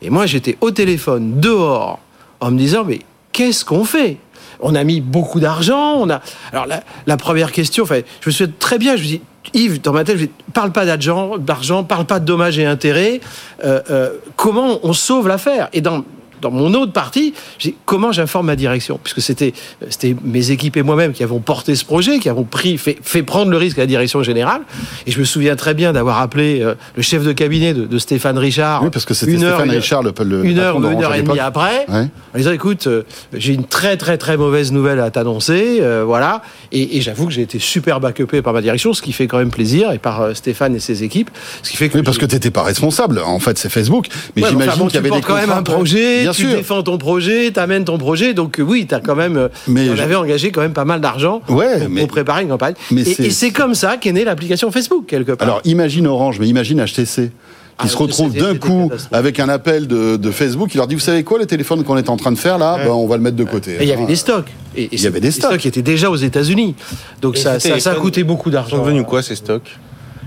Et 0.01 0.09
moi, 0.09 0.25
j'étais 0.25 0.57
au 0.63 0.71
téléphone, 0.71 1.41
dehors, 1.41 2.01
en 2.41 2.51
me 2.51 2.59
disant, 2.59 2.85
mais 2.85 3.01
qu'est-ce 3.33 3.67
qu'on 3.67 3.85
fait? 3.85 4.17
On 4.61 4.75
a 4.75 4.83
mis 4.83 5.03
beaucoup 5.03 5.39
d'argent, 5.39 5.97
on 5.99 6.09
a... 6.09 6.23
Alors, 6.53 6.67
la, 7.07 7.17
première 7.19 7.53
question, 7.53 7.85
enfin, 7.85 8.01
je 8.23 8.31
me 8.31 8.33
souviens 8.33 8.53
très 8.59 8.79
bien, 8.79 8.97
je 8.97 9.03
me 9.03 9.09
dis, 9.09 9.21
Yves, 9.53 9.83
dans 9.83 9.93
ma 9.93 10.05
tête, 10.05 10.17
je 10.17 10.25
dis, 10.25 10.31
parle 10.55 10.73
pas 10.73 10.87
d'argent, 10.87 11.37
d'argent, 11.37 11.85
parle 11.85 12.07
pas 12.07 12.19
de 12.19 12.25
dommages 12.25 12.59
et 12.59 12.65
intérêts. 12.65 13.21
Euh, 13.63 14.11
comment 14.37 14.81
on 14.83 14.95
sauve 14.95 15.29
l'affaire? 15.29 15.69
Et 15.75 15.83
dans 15.83 16.03
dans 16.45 16.51
mon 16.51 16.75
autre 16.75 16.93
partie, 16.93 17.33
j'ai 17.59 17.75
comment 17.87 18.13
j'informe 18.13 18.47
ma 18.47 18.57
direction, 18.57 19.01
puisque 19.03 19.23
c'était 19.23 19.55
c'était 19.89 20.15
mes 20.23 20.51
équipes 20.51 20.77
et 20.77 20.83
moi-même 20.83 21.13
qui 21.13 21.23
avons 21.23 21.41
porté 21.41 21.75
ce 21.75 21.87
projet, 21.87 22.19
qui 22.19 22.29
avons 22.29 22.45
pris 22.45 22.77
fait, 22.77 22.99
fait, 23.03 23.23
prendre 23.23 23.51
le 23.51 23.57
risque 23.57 23.79
à 23.79 23.83
la 23.83 23.87
direction 23.87 24.23
générale. 24.23 24.61
Et 25.07 25.11
je 25.11 25.19
me 25.19 25.25
souviens 25.25 25.57
très 25.57 25.73
bien 25.73 25.95
d'avoir 25.95 26.21
appelé 26.21 26.61
euh, 26.61 26.75
le 26.97 27.03
chef 27.03 27.25
de 27.25 27.33
cabinet 27.33 27.73
de, 27.73 27.99
Stéphane 27.99 28.37
Richard. 28.37 28.83
Oui, 28.83 28.91
parce 28.93 29.07
que 29.07 29.15
c'était 29.15 29.39
Stéphane 29.39 29.71
Richard 29.71 30.03
le, 30.03 30.13
le 30.23 30.45
une 30.45 30.59
heure 30.59 30.77
ou 30.77 30.87
une 30.87 31.03
heure 31.03 31.15
et 31.15 31.23
demie 31.23 31.39
après, 31.39 31.87
en 31.89 32.09
disant 32.37 32.53
écoute, 32.53 32.87
euh, 32.89 33.05
j'ai 33.33 33.55
une 33.55 33.65
très 33.65 33.97
très 33.97 34.19
très 34.19 34.37
mauvaise 34.37 34.71
nouvelle 34.71 35.01
à 35.01 35.11
t'annoncer, 35.11 35.79
euh, 35.81 36.05
voilà. 36.05 36.43
Et, 36.73 37.01
j'avoue 37.01 37.27
que 37.27 37.33
j'ai 37.33 37.43
été 37.43 37.59
super 37.59 38.01
backupé 38.01 38.43
par 38.43 38.53
ma 38.53 38.61
direction, 38.61 38.93
ce 38.93 39.01
qui 39.01 39.13
fait 39.13 39.27
quand 39.27 39.39
même 39.39 39.51
plaisir, 39.51 39.93
et 39.93 39.99
par 39.99 40.37
Stéphane 40.37 40.75
et 40.77 40.81
ses 40.81 41.05
équipes, 41.05 41.31
ce 41.63 41.71
qui 41.71 41.77
fait 41.77 41.89
que 41.89 41.97
oui, 41.97 42.03
parce 42.03 42.19
que 42.19 42.27
tu 42.27 42.35
n'étais 42.35 42.51
pas 42.51 42.63
responsable. 42.63 43.21
En 43.25 43.39
fait, 43.39 43.57
c'est 43.57 43.71
Facebook, 43.71 44.09
mais 44.37 44.43
j'imagine 44.47 44.87
qu'il 44.89 44.95
y 44.95 44.99
avait 44.99 45.11
des 45.11 45.23
quand 45.23 45.37
même 45.37 45.51
un 45.51 45.63
projet 45.63 46.25
tu 46.35 46.47
défends 46.47 46.83
ton 46.83 46.99
projet, 46.99 47.51
tu 47.53 47.61
amènes 47.61 47.85
ton 47.85 47.99
projet. 47.99 48.35
Donc 48.35 48.59
euh, 48.59 48.63
oui, 48.63 48.87
tu 48.89 48.95
as 48.95 49.01
quand 49.01 49.15
même. 49.15 49.37
Euh, 49.37 49.49
mais 49.69 49.89
on 49.91 49.99
avait 49.99 50.15
engagé 50.15 50.51
quand 50.51 50.61
même 50.61 50.73
pas 50.73 50.85
mal 50.85 51.01
d'argent 51.01 51.43
ouais, 51.49 51.87
pour, 51.89 52.09
préparer 52.09 52.43
une 52.43 52.49
campagne. 52.49 52.75
et, 52.97 53.31
c'est 53.31 53.51
comme 53.51 53.75
ça 53.75 53.97
qu'est 53.97 54.13
née 54.13 54.25
l'application 54.25 54.71
Facebook, 54.71 55.07
quelque 55.07 55.33
part. 55.33 55.47
Alors 55.47 55.61
imagine 55.65 56.07
Orange, 56.07 56.39
mais 56.39 56.49
imagine 56.49 56.85
HTC 56.85 57.31
qui 57.77 57.87
ah, 57.87 57.89
se 57.89 57.97
retrouve 57.97 58.33
d'un 58.33 58.57
coup 58.57 58.93
avec 59.11 59.41
un 59.41 59.49
appel 59.49 59.89
de, 59.89 60.31
Facebook 60.31 60.71
qui 60.71 60.77
leur 60.77 60.87
dit 60.87 60.95
vous 60.95 61.01
savez 61.01 61.25
quoi 61.25 61.39
le 61.39 61.47
téléphone 61.47 61.83
qu'on 61.83 61.97
est 61.97 62.09
en 62.09 62.17
train 62.17 62.31
de 62.31 62.39
faire 62.39 62.57
là 62.57 62.79
ben, 62.79 62.91
on 62.91 63.07
va 63.09 63.17
le 63.17 63.23
mettre 63.23 63.37
de 63.37 63.45
côté 63.45 63.73
et 63.73 63.83
il 63.83 63.89
y 63.89 63.93
avait 63.93 64.07
des 64.07 64.17
stocks 64.17 64.47
et, 64.77 64.89
il 64.93 65.01
y 65.01 65.07
avait 65.07 65.21
des 65.21 65.33
stocks. 65.33 65.59
qui 65.59 65.69
étaient 65.69 65.83
déjà 65.83 66.09
aux 66.09 66.17
États-Unis 66.17 66.77
donc 67.21 67.37
ça, 67.37 67.59
ça, 67.59 67.91
a 67.91 67.95
coûté 67.95 68.23
beaucoup 68.23 68.51
d'argent 68.51 68.77
sont 68.77 68.85
devenus 68.85 69.05
quoi 69.07 69.23
ces 69.23 69.35
stocks? 69.35 69.77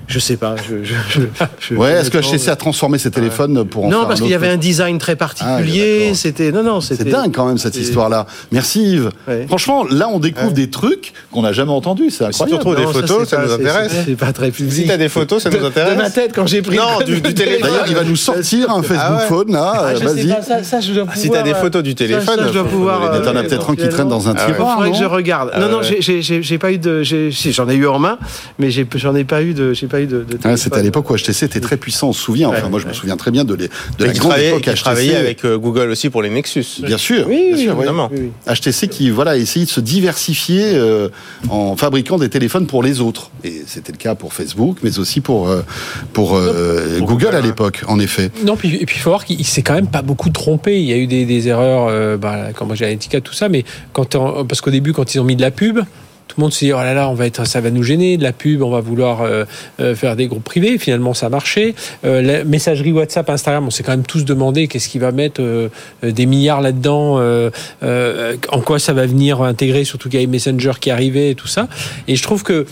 Je 0.07 0.19
sais 0.19 0.37
pas. 0.37 0.55
Je, 0.57 1.75
ouais, 1.75 1.91
est-ce 1.91 2.09
que 2.09 2.17
HTC 2.17 2.49
a 2.49 2.55
transformé 2.55 2.97
ses 2.97 3.11
téléphones 3.11 3.65
pour 3.65 3.85
en 3.85 3.89
Non, 3.89 4.05
parce 4.05 4.21
qu'il 4.21 4.29
y 4.29 4.35
avait 4.35 4.47
un 4.47 4.57
design 4.57 4.97
très 4.99 5.17
particulier. 5.17 6.09
Ah, 6.11 6.15
c'était 6.15 6.51
non, 6.51 6.63
non, 6.63 6.79
c'était. 6.79 7.03
C'est 7.03 7.09
dingue 7.09 7.33
quand 7.33 7.45
même 7.45 7.57
cette 7.57 7.75
histoire-là. 7.75 8.25
Merci 8.51 8.93
Yves. 8.93 9.11
Franchement, 9.47 9.83
là, 9.83 10.07
on 10.11 10.19
découvre 10.19 10.53
des 10.53 10.69
trucs 10.69 11.13
qu'on 11.31 11.41
n'a 11.41 11.51
jamais 11.51 11.71
entendus. 11.71 12.09
C'est 12.09 12.23
incroyable. 12.23 12.61
Si 12.61 12.69
tu 12.69 12.75
des 12.75 12.93
photos, 12.93 13.27
ça, 13.27 13.43
nous 13.43 13.51
intéresse. 13.51 13.91
C'est 14.05 14.15
pas 14.15 14.31
très 14.31 14.51
public. 14.51 14.73
Si 14.73 14.87
t'as 14.87 14.97
des 14.97 15.09
photos, 15.09 15.43
ça 15.43 15.49
nous 15.49 15.63
intéresse. 15.63 15.97
De 15.97 16.01
ma 16.01 16.09
tête 16.09 16.31
quand 16.33 16.47
j'ai 16.47 16.61
pris. 16.61 16.77
Non, 16.77 16.99
du, 17.05 17.21
téléphone. 17.21 17.69
D'ailleurs, 17.69 17.85
il 17.87 17.95
va 17.95 18.03
nous 18.03 18.15
sortir 18.15 18.71
un 18.71 18.83
Facebook 18.83 19.19
ah 19.19 19.25
Phone 19.27 19.51
là. 19.51 19.73
Ah, 19.75 19.93
Vas-y. 19.93 20.33
Si 21.15 21.29
t'as 21.29 21.43
des 21.43 21.53
photos 21.53 21.83
du 21.83 21.95
téléphone, 21.95 22.39
je 22.47 22.53
dois 22.53 22.65
pouvoir. 22.65 23.21
T'en 23.21 23.35
as 23.35 23.43
peut-être 23.43 23.69
un 23.71 23.75
qui 23.75 23.89
traîne 23.89 24.07
dans 24.07 24.29
un 24.29 24.35
tiroir. 24.35 24.55
Il 24.55 24.75
faudrait 24.75 24.91
que 24.91 24.97
je 24.97 25.05
regarde. 25.05 25.51
Non, 25.59 25.69
non, 25.69 25.81
j'ai 25.81 26.57
pas 26.57 26.71
eu 26.71 26.77
de. 26.77 27.03
J'en 27.03 27.69
ai 27.69 27.75
eu 27.75 27.87
en 27.87 27.99
main, 27.99 28.17
mais 28.57 28.69
j'en 28.71 29.15
ai 29.15 29.25
pas 29.25 29.41
eu 29.41 29.53
de. 29.53 29.73
De. 30.05 30.25
C'était 30.55 30.77
à 30.77 30.81
l'époque 30.81 31.09
où 31.09 31.15
HTC 31.15 31.45
était 31.45 31.59
très 31.59 31.77
puissant, 31.77 32.09
on 32.09 32.13
se 32.13 32.21
souvient. 32.21 32.49
Enfin, 32.49 32.69
moi, 32.69 32.79
je 32.79 32.87
me 32.87 32.93
souviens 32.93 33.17
très 33.17 33.31
bien 33.31 33.43
de, 33.43 33.55
de 33.55 33.69
la 33.99 34.13
grande 34.13 34.37
époque 34.37 34.63
HTC. 34.63 34.75
travaillait 34.75 35.15
avec 35.15 35.45
euh, 35.45 35.57
Google 35.57 35.89
aussi 35.89 36.09
pour 36.09 36.21
les 36.21 36.29
Nexus. 36.29 36.81
Bien 36.83 36.97
sûr, 36.97 37.25
oui, 37.27 37.47
bien 37.53 37.57
sûr, 37.57 37.73
évidemment. 37.73 38.09
HTC 38.47 38.87
qui 38.87 39.09
voilà 39.09 39.37
essayé 39.37 39.65
de 39.65 39.71
se 39.71 39.79
diversifier 39.79 40.75
euh, 40.75 41.09
en 41.49 41.75
fabriquant 41.75 42.17
des 42.17 42.29
téléphones 42.29 42.67
pour 42.67 42.83
les 42.83 43.01
autres. 43.01 43.31
Et 43.43 43.63
c'était 43.65 43.91
le 43.91 43.97
cas 43.97 44.15
pour 44.15 44.33
Facebook, 44.33 44.77
mais 44.83 44.99
aussi 44.99 45.21
pour 45.21 45.49
euh, 45.49 45.61
pour, 46.13 46.39
Google 47.01 47.35
à 47.35 47.41
l'époque, 47.41 47.83
en 47.87 47.99
effet. 47.99 48.31
Non, 48.45 48.55
puis, 48.55 48.75
et 48.75 48.85
puis 48.85 48.97
il 48.97 49.01
faut 49.01 49.09
voir 49.09 49.25
qu'il 49.25 49.45
s'est 49.45 49.61
quand 49.61 49.75
même 49.75 49.87
pas 49.87 50.01
beaucoup 50.01 50.29
trompé. 50.29 50.79
Il 50.79 50.85
y 50.85 50.93
a 50.93 50.97
eu 50.97 51.07
des, 51.07 51.25
des 51.25 51.47
erreurs, 51.47 52.17
bah, 52.17 52.49
quand 52.53 52.65
moi 52.65 52.75
j'ai 52.75 52.97
tout 52.97 53.33
ça, 53.33 53.49
mais 53.49 53.63
quand 53.93 54.17
parce 54.47 54.61
qu'au 54.61 54.71
début, 54.71 54.93
quand 54.93 55.13
ils 55.15 55.19
ont 55.19 55.23
mis 55.23 55.35
de 55.35 55.41
la 55.41 55.51
pub, 55.51 55.79
tout 56.27 56.35
le 56.37 56.41
monde 56.41 56.53
se 56.53 56.65
dit 56.65 56.73
oh 56.73 56.77
là 56.77 56.93
là, 56.93 57.09
on 57.09 57.13
va 57.13 57.25
être, 57.25 57.45
ça 57.45 57.61
va 57.61 57.71
nous 57.71 57.83
gêner 57.83 58.17
de 58.17 58.23
la 58.23 58.33
pub, 58.33 58.61
on 58.61 58.69
va 58.69 58.81
vouloir 58.81 59.21
euh, 59.21 59.45
euh, 59.79 59.95
faire 59.95 60.15
des 60.15 60.27
groupes 60.27 60.43
privés. 60.43 60.77
Finalement, 60.77 61.13
ça 61.13 61.27
a 61.27 61.29
marché. 61.29 61.75
Euh, 62.05 62.21
la 62.21 62.43
messagerie 62.43 62.91
WhatsApp, 62.91 63.29
Instagram, 63.29 63.67
on 63.67 63.69
s'est 63.69 63.83
quand 63.83 63.91
même 63.91 64.05
tous 64.05 64.25
demandé 64.25 64.67
qu'est-ce 64.67 64.89
qui 64.89 64.99
va 64.99 65.11
mettre 65.11 65.41
des 66.03 66.25
milliards 66.25 66.61
là-dedans, 66.61 67.19
en 67.81 68.61
quoi 68.61 68.79
ça 68.79 68.93
va 68.93 69.05
venir 69.05 69.41
intégrer, 69.41 69.83
surtout 69.83 70.09
qu'il 70.09 70.21
y 70.21 70.23
a 70.23 70.27
Messenger 70.27 70.73
qui 70.79 70.91
arrivait 70.91 71.31
et 71.31 71.35
tout 71.35 71.47
ça. 71.47 71.67
Et 72.07 72.15
je 72.15 72.23
trouve 72.23 72.43
que 72.43 72.65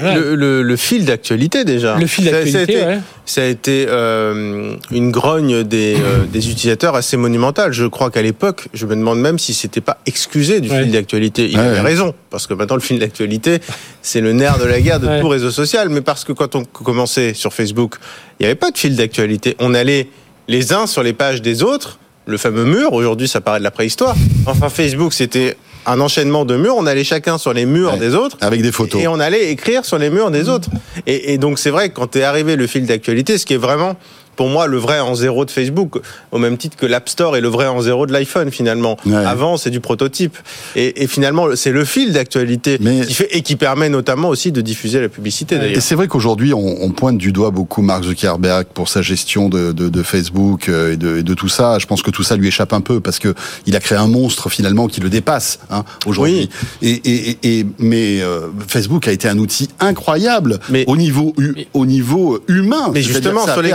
le, 0.00 0.76
fil 0.76 1.04
d'actualité 1.04 1.64
déjà. 1.64 1.96
Le 1.96 2.06
fil 2.06 2.24
d'actualité, 2.24 2.84
ça 3.24 3.42
a 3.42 3.44
été, 3.46 3.86
euh, 3.88 4.74
une 4.90 5.10
grogne 5.10 5.62
des, 5.62 5.96
euh, 5.96 6.24
des, 6.24 6.50
utilisateurs 6.50 6.94
assez 6.94 7.16
monumentale. 7.16 7.72
Je 7.72 7.86
crois 7.86 8.10
qu'à 8.10 8.22
l'époque, 8.22 8.68
je 8.74 8.86
me 8.86 8.94
demande 8.94 9.20
même 9.20 9.38
si 9.38 9.54
c'était 9.54 9.80
pas 9.80 9.98
excusé 10.06 10.60
du 10.60 10.68
fil 10.68 10.90
d'actualité. 10.90 11.48
Il 11.50 11.58
avait 11.58 11.80
raison, 11.80 12.14
parce 12.30 12.46
que 12.46 12.54
maintenant 12.54 12.76
le 12.76 12.82
fil 12.82 12.98
d'actualité, 12.98 13.58
c'est 14.02 14.20
le 14.20 14.32
nerf 14.32 14.58
de 14.58 14.64
la 14.64 14.80
guerre 14.80 15.00
de 15.00 15.20
tout 15.20 15.28
réseau 15.28 15.50
social. 15.50 15.88
Mais 15.88 16.00
parce 16.00 16.24
que 16.24 16.32
quand 16.32 16.54
on 16.54 16.64
commençait 16.64 17.34
sur 17.34 17.52
Facebook, 17.52 17.96
il 18.38 18.44
n'y 18.44 18.46
avait 18.46 18.54
pas 18.54 18.70
de 18.70 18.78
fil 18.78 18.96
d'actualité. 18.96 19.56
On 19.58 19.74
allait 19.74 20.08
les 20.48 20.72
uns 20.72 20.86
sur 20.86 21.02
les 21.02 21.12
pages 21.12 21.42
des 21.42 21.62
autres 21.62 21.98
le 22.26 22.36
fameux 22.36 22.64
mur. 22.64 22.92
Aujourd'hui, 22.92 23.28
ça 23.28 23.40
paraît 23.40 23.58
de 23.58 23.64
la 23.64 23.70
préhistoire. 23.70 24.14
Enfin, 24.46 24.68
Facebook, 24.68 25.12
c'était 25.12 25.56
un 25.86 26.00
enchaînement 26.00 26.44
de 26.44 26.56
murs. 26.56 26.74
On 26.76 26.86
allait 26.86 27.04
chacun 27.04 27.38
sur 27.38 27.52
les 27.52 27.66
murs 27.66 27.96
des 27.96 28.14
autres. 28.14 28.36
Avec 28.40 28.62
des 28.62 28.72
photos. 28.72 29.00
Et 29.00 29.08
on 29.08 29.20
allait 29.20 29.50
écrire 29.50 29.84
sur 29.84 29.98
les 29.98 30.10
murs 30.10 30.30
des 30.30 30.48
autres. 30.48 30.68
Et, 31.06 31.32
et 31.32 31.38
donc, 31.38 31.58
c'est 31.58 31.70
vrai 31.70 31.88
que 31.88 31.94
quand 31.94 32.16
est 32.16 32.22
arrivé 32.22 32.56
le 32.56 32.66
fil 32.66 32.86
d'actualité, 32.86 33.38
ce 33.38 33.46
qui 33.46 33.54
est 33.54 33.58
vraiment 33.58 33.96
pour 34.36 34.48
moi 34.48 34.66
le 34.66 34.78
vrai 34.78 35.00
en 35.00 35.14
zéro 35.14 35.44
de 35.44 35.50
Facebook, 35.50 36.00
au 36.30 36.38
même 36.38 36.56
titre 36.56 36.76
que 36.76 36.86
l'App 36.86 37.08
Store 37.08 37.36
est 37.36 37.40
le 37.40 37.48
vrai 37.48 37.66
en 37.66 37.80
zéro 37.80 38.06
de 38.06 38.12
l'iPhone 38.12 38.50
finalement. 38.50 38.96
Avant, 39.12 39.56
c'est 39.56 39.70
du 39.70 39.80
prototype. 39.80 40.36
Et, 40.76 41.02
et 41.02 41.06
finalement, 41.06 41.48
c'est 41.54 41.72
le 41.72 41.84
fil 41.84 42.12
d'actualité 42.12 42.78
qui 42.78 43.14
fait 43.14 43.28
et 43.30 43.42
qui 43.42 43.56
permet 43.56 43.88
notamment 43.88 44.28
aussi 44.28 44.52
de 44.52 44.60
diffuser 44.60 45.00
la 45.00 45.08
publicité. 45.08 45.56
Et 45.70 45.80
c'est 45.80 45.94
vrai 45.94 46.08
qu'aujourd'hui, 46.08 46.54
on, 46.54 46.82
on, 46.82 46.90
pointe 46.90 47.18
du 47.18 47.32
doigt 47.32 47.50
beaucoup 47.50 47.82
Mark 47.82 48.04
Zuckerberg 48.04 48.66
pour 48.74 48.88
sa 48.88 49.02
gestion 49.02 49.48
de, 49.48 49.72
de, 49.72 49.88
de 49.88 50.02
Facebook 50.02 50.68
euh, 50.68 50.92
et 50.92 50.96
de, 50.96 51.18
et 51.18 51.22
de, 51.22 51.34
tout 51.34 51.48
ça. 51.48 51.78
Je 51.78 51.86
pense 51.86 52.02
que 52.02 52.10
tout 52.10 52.22
ça 52.22 52.36
lui 52.36 52.48
échappe 52.48 52.72
un 52.72 52.80
peu 52.80 53.00
parce 53.00 53.18
que 53.18 53.34
il 53.66 53.74
a 53.76 53.80
créé 53.80 53.98
un 53.98 54.06
monstre 54.06 54.48
finalement 54.50 54.88
qui 54.88 55.00
le 55.00 55.08
dépasse 55.08 55.58
hein, 55.70 55.84
aujourd'hui. 56.06 56.50
Oui. 56.82 57.00
Et, 57.04 57.38
et, 57.42 57.66
mais 57.78 58.20
euh, 58.20 58.48
Facebook 58.68 59.08
a 59.08 59.12
été 59.12 59.28
un 59.28 59.38
outil 59.38 59.68
incroyable 59.80 60.58
mais, 60.68 60.84
au 60.86 60.96
niveau 60.96 61.34
au 61.72 61.86
niveau 61.86 62.40
humain. 62.48 62.90
Mais 62.92 63.02
justement, 63.02 63.46
sur 63.46 63.62
les 63.62 63.72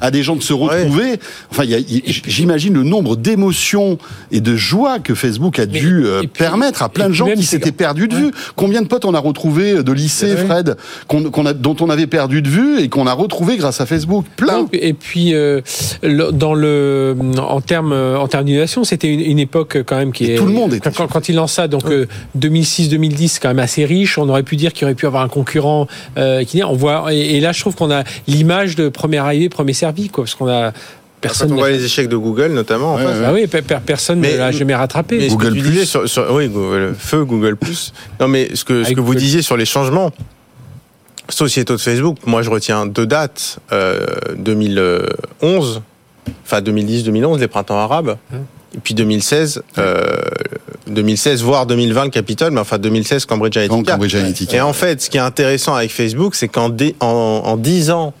à 0.00 0.10
des 0.10 0.22
gens 0.22 0.36
de 0.36 0.42
se 0.42 0.52
retrouver. 0.52 1.18
Enfin, 1.50 1.64
j'imagine 2.04 2.74
le 2.74 2.82
nombre 2.82 3.16
d'émotions 3.16 3.98
et 4.30 4.40
de 4.40 4.56
joie 4.56 4.98
que 4.98 5.14
Facebook 5.14 5.58
a 5.58 5.66
dû 5.66 6.04
euh, 6.04 6.22
permettre 6.22 6.82
à 6.82 6.88
plein 6.88 7.08
de 7.08 7.14
gens 7.14 7.26
qui 7.26 7.44
s'étaient 7.44 7.72
perdus 7.72 8.08
de 8.08 8.14
vue. 8.14 8.30
Combien 8.56 8.82
de 8.82 8.86
potes 8.86 9.04
on 9.04 9.14
a 9.14 9.18
retrouvé 9.18 9.72
euh, 9.72 9.82
de 9.82 9.92
lycée, 9.92 10.36
Fred, 10.36 10.76
qu'on 11.06 11.46
a, 11.46 11.52
dont 11.52 11.76
on 11.80 11.90
avait 11.90 12.06
perdu 12.06 12.42
de 12.42 12.48
vue 12.48 12.80
et 12.80 12.88
qu'on 12.88 13.06
a 13.06 13.12
retrouvé 13.12 13.56
grâce 13.56 13.80
à 13.80 13.86
Facebook? 13.86 14.24
Plein. 14.36 14.66
Et 14.72 14.92
puis, 14.92 15.34
euh, 15.34 15.60
dans 16.02 16.54
le, 16.54 17.16
en 17.38 17.60
termes 17.60 17.92
en 17.92 18.28
termes 18.28 18.44
d'innovation, 18.44 18.84
c'était 18.84 19.12
une, 19.12 19.38
époque 19.38 19.78
quand 19.86 19.96
même 19.96 20.12
qui 20.12 20.32
est. 20.32 20.36
Tout 20.36 20.46
le 20.46 20.52
monde 20.52 20.78
quand, 20.82 21.06
quand, 21.06 21.28
il 21.28 21.36
lance 21.36 21.52
ça, 21.52 21.68
donc 21.68 21.84
2006-2010, 22.38 23.38
quand 23.40 23.48
même 23.48 23.58
assez 23.58 23.84
riche. 23.84 24.18
On 24.18 24.28
aurait 24.28 24.42
pu 24.42 24.56
dire 24.56 24.72
qu'il 24.72 24.84
aurait 24.84 24.94
pu 24.94 25.06
avoir 25.06 25.22
un 25.22 25.28
concurrent 25.28 25.86
qui 26.46 26.62
on 26.62 26.74
voit. 26.74 27.12
Et, 27.12 27.36
et 27.36 27.40
là, 27.40 27.52
je 27.52 27.60
trouve 27.60 27.74
qu'on 27.74 27.90
a 27.90 28.04
l'image 28.26 28.76
de 28.76 28.88
première 28.88 29.24
arrivée, 29.24 29.48
premier 29.48 29.72
servi, 29.78 30.08
quoi, 30.08 30.24
parce 30.24 30.34
qu'on 30.34 30.48
a 30.48 30.72
Personne. 31.20 31.48
Quand 31.48 31.54
on 31.54 31.58
voit 31.58 31.70
les 31.70 31.84
échecs 31.84 32.08
de 32.08 32.16
Google, 32.16 32.52
notamment. 32.52 32.94
En 32.94 32.98
Ah 32.98 33.32
oui, 33.32 33.46
personne 33.84 34.20
ne 34.20 34.36
l'a 34.36 34.52
jamais 34.52 34.74
rattrapé. 34.74 35.18
Mais 35.18 35.28
Google 35.28 35.58
Plus. 35.58 35.84
Sur, 35.84 36.32
oui, 36.32 36.48
Google, 36.48 36.94
feu 36.96 37.24
Google 37.24 37.56
Plus. 37.56 37.92
Non, 38.20 38.28
mais 38.28 38.54
ce 38.54 38.64
que, 38.64 38.84
ce 38.84 38.92
que 38.92 39.00
vous 39.00 39.14
disiez 39.14 39.42
sur 39.42 39.56
les 39.56 39.64
changements 39.64 40.12
sociétaux 41.28 41.74
de 41.74 41.80
Facebook, 41.80 42.18
moi 42.24 42.42
je 42.42 42.50
retiens 42.50 42.86
deux 42.86 43.06
dates. 43.06 43.58
Euh, 43.72 44.06
2011, 44.36 45.82
enfin 46.44 46.60
2010-2011, 46.60 47.38
les 47.40 47.48
printemps 47.48 47.78
arabes. 47.78 48.16
Hein. 48.32 48.38
Et 48.74 48.78
puis 48.78 48.94
2016, 48.94 49.62
euh, 49.78 50.04
2016 50.86 51.42
voire 51.42 51.66
2020 51.66 52.04
le 52.04 52.10
Capitole, 52.10 52.52
mais 52.52 52.60
enfin 52.60 52.78
2016 52.78 53.24
Cambridge 53.24 53.56
Analytica. 53.56 53.92
Cambridge 53.92 54.14
Analytica. 54.14 54.56
Et 54.56 54.60
en 54.60 54.72
fait, 54.72 55.02
ce 55.02 55.10
qui 55.10 55.16
est 55.16 55.20
intéressant 55.20 55.74
avec 55.74 55.90
Facebook, 55.90 56.34
c'est 56.34 56.48
qu'en 56.48 56.74
en, 57.00 57.06
en 57.06 57.56
10 57.56 57.90
ans, 57.90 58.14